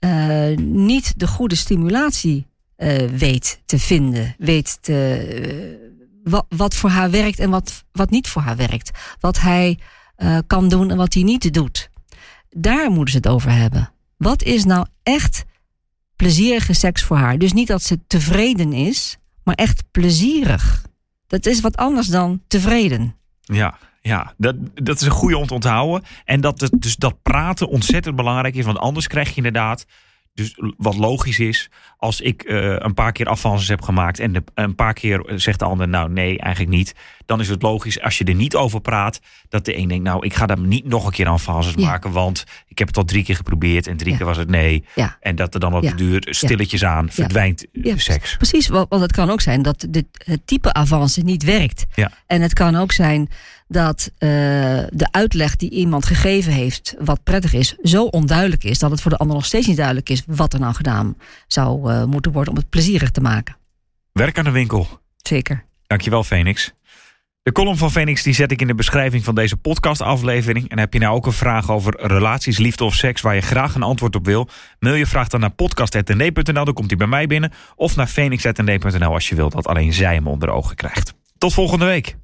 uh, 0.00 0.56
niet 0.56 1.18
de 1.18 1.26
goede 1.26 1.54
stimulatie 1.54 2.46
uh, 2.76 3.08
weet 3.08 3.62
te 3.64 3.78
vinden. 3.78 4.34
Weet 4.38 4.78
te, 4.80 5.78
uh, 5.82 6.30
wat, 6.32 6.46
wat, 6.48 6.74
voor 6.74 6.90
haar 6.90 7.10
werkt 7.10 7.38
en 7.38 7.50
wat, 7.50 7.84
wat 7.92 8.10
niet 8.10 8.28
voor 8.28 8.42
haar 8.42 8.56
werkt. 8.56 8.90
Wat 9.20 9.40
hij 9.40 9.78
kan 10.46 10.68
doen 10.68 10.90
en 10.90 10.96
wat 10.96 11.14
hij 11.14 11.22
niet 11.22 11.54
doet. 11.54 11.90
Daar 12.50 12.90
moeten 12.90 13.10
ze 13.10 13.16
het 13.16 13.28
over 13.28 13.50
hebben. 13.50 13.92
Wat 14.16 14.42
is 14.42 14.64
nou 14.64 14.86
echt 15.02 15.44
plezierige 16.16 16.72
seks 16.72 17.02
voor 17.02 17.16
haar? 17.16 17.38
Dus 17.38 17.52
niet 17.52 17.68
dat 17.68 17.82
ze 17.82 18.06
tevreden 18.06 18.72
is, 18.72 19.16
maar 19.44 19.54
echt 19.54 19.84
plezierig. 19.90 20.84
Dat 21.26 21.46
is 21.46 21.60
wat 21.60 21.76
anders 21.76 22.06
dan 22.06 22.42
tevreden. 22.46 23.16
Ja, 23.40 23.78
ja, 24.06 24.34
dat, 24.36 24.56
dat 24.74 25.00
is 25.00 25.06
een 25.06 25.10
goede 25.10 25.36
om 25.36 25.46
te 25.46 25.54
onthouden. 25.54 26.08
En 26.24 26.40
dat, 26.40 26.60
het, 26.60 26.72
dus 26.78 26.96
dat 26.96 27.22
praten 27.22 27.68
ontzettend 27.68 28.16
belangrijk 28.16 28.54
is. 28.54 28.64
Want 28.64 28.78
anders 28.78 29.06
krijg 29.06 29.28
je 29.28 29.36
inderdaad, 29.36 29.86
dus 30.34 30.60
wat 30.76 30.96
logisch 30.96 31.38
is, 31.38 31.70
als 31.98 32.20
ik 32.20 32.44
uh, 32.44 32.74
een 32.78 32.94
paar 32.94 33.12
keer 33.12 33.26
afvances 33.26 33.68
heb 33.68 33.82
gemaakt 33.82 34.18
en 34.18 34.32
de, 34.32 34.42
een 34.54 34.74
paar 34.74 34.92
keer 34.92 35.32
zegt 35.34 35.58
de 35.58 35.64
ander, 35.64 35.88
nou 35.88 36.10
nee, 36.10 36.38
eigenlijk 36.38 36.76
niet. 36.76 36.94
Dan 37.26 37.40
is 37.40 37.48
het 37.48 37.62
logisch 37.62 38.00
als 38.00 38.18
je 38.18 38.24
er 38.24 38.34
niet 38.34 38.54
over 38.54 38.80
praat, 38.80 39.20
dat 39.48 39.64
de 39.64 39.76
een 39.76 39.88
denkt, 39.88 40.04
nou 40.04 40.24
ik 40.26 40.34
ga 40.34 40.46
daar 40.46 40.60
niet 40.60 40.84
nog 40.84 41.06
een 41.06 41.12
keer 41.12 41.26
afvances 41.26 41.74
Ja. 41.76 41.86
maken, 41.86 42.10
want 42.12 42.44
ik 42.68 42.78
heb 42.78 42.86
het 42.88 42.96
al 42.96 43.04
drie 43.04 43.24
keer 43.24 43.36
geprobeerd 43.36 43.86
en 43.86 43.96
drie 43.96 44.10
Ja. 44.10 44.16
keer 44.16 44.26
was 44.26 44.36
het 44.36 44.48
nee. 44.48 44.84
Ja. 44.94 45.16
En 45.20 45.36
dat 45.36 45.54
er 45.54 45.60
dan 45.60 45.74
op 45.74 45.82
de 45.82 45.94
duur 45.94 46.26
stilletjes 46.30 46.84
aan 46.84 47.10
verdwijnt 47.10 47.66
eh, 47.72 47.84
Ja, 47.84 47.96
seks. 47.96 48.36
Precies, 48.36 48.68
want 48.68 49.00
het 49.00 49.12
kan 49.12 49.30
ook 49.30 49.40
zijn 49.40 49.62
dat 49.62 49.86
dit, 49.90 50.06
het 50.24 50.46
type 50.46 50.72
avance 50.72 51.20
niet 51.20 51.42
werkt. 51.42 51.84
Ja. 51.94 52.10
En 52.26 52.42
het 52.42 52.52
kan 52.52 52.76
ook 52.76 52.92
zijn 52.92 53.28
dat 53.68 54.10
uh, 54.18 54.28
de 54.90 55.08
uitleg 55.10 55.56
die 55.56 55.70
iemand 55.70 56.04
gegeven 56.06 56.52
heeft, 56.52 56.94
wat 56.98 57.22
prettig 57.22 57.52
is, 57.52 57.76
zo 57.82 58.04
onduidelijk 58.04 58.64
is 58.64 58.78
dat 58.78 58.90
het 58.90 59.00
voor 59.00 59.10
de 59.10 59.16
ander 59.16 59.36
nog 59.36 59.44
steeds 59.46 59.66
niet 59.66 59.76
duidelijk 59.76 60.08
is 60.08 60.22
wat 60.26 60.52
er 60.52 60.60
nou 60.60 60.74
gedaan 60.74 61.16
zou 61.46 61.92
uh, 61.96 62.04
moeten 62.04 62.32
worden 62.32 62.52
om 62.52 62.58
het 62.58 62.70
plezierig 62.70 63.10
te 63.10 63.20
maken. 63.20 63.56
Werk 64.12 64.38
aan 64.38 64.44
de 64.44 64.50
winkel. 64.50 65.00
Zeker. 65.16 65.64
Dankjewel, 65.86 66.24
Phoenix. 66.24 66.74
De 67.42 67.52
column 67.52 67.76
van 67.76 67.90
Phoenix 67.90 68.22
die 68.22 68.34
zet 68.34 68.50
ik 68.50 68.60
in 68.60 68.66
de 68.66 68.74
beschrijving 68.74 69.24
van 69.24 69.34
deze 69.34 69.56
podcastaflevering. 69.56 70.68
En 70.68 70.78
heb 70.78 70.92
je 70.92 70.98
nou 70.98 71.16
ook 71.16 71.26
een 71.26 71.32
vraag 71.32 71.70
over 71.70 72.06
relaties, 72.06 72.58
liefde 72.58 72.84
of 72.84 72.94
seks 72.94 73.20
waar 73.20 73.34
je 73.34 73.40
graag 73.40 73.74
een 73.74 73.82
antwoord 73.82 74.16
op 74.16 74.24
wil? 74.24 74.48
Mail 74.78 74.94
je 74.94 75.06
vraag 75.06 75.28
dan 75.28 75.40
naar 75.40 75.50
podcast.nd.nl, 75.50 76.64
dan 76.64 76.74
komt 76.74 76.88
die 76.88 76.96
bij 76.96 77.06
mij 77.06 77.26
binnen. 77.26 77.52
Of 77.76 77.96
naar 77.96 78.06
phoenix.nd.nl 78.06 79.12
als 79.12 79.28
je 79.28 79.34
wilt 79.34 79.52
dat 79.52 79.66
alleen 79.66 79.92
zij 79.92 80.14
hem 80.14 80.26
onder 80.26 80.48
ogen 80.48 80.76
krijgt. 80.76 81.14
Tot 81.38 81.54
volgende 81.54 81.84
week. 81.84 82.16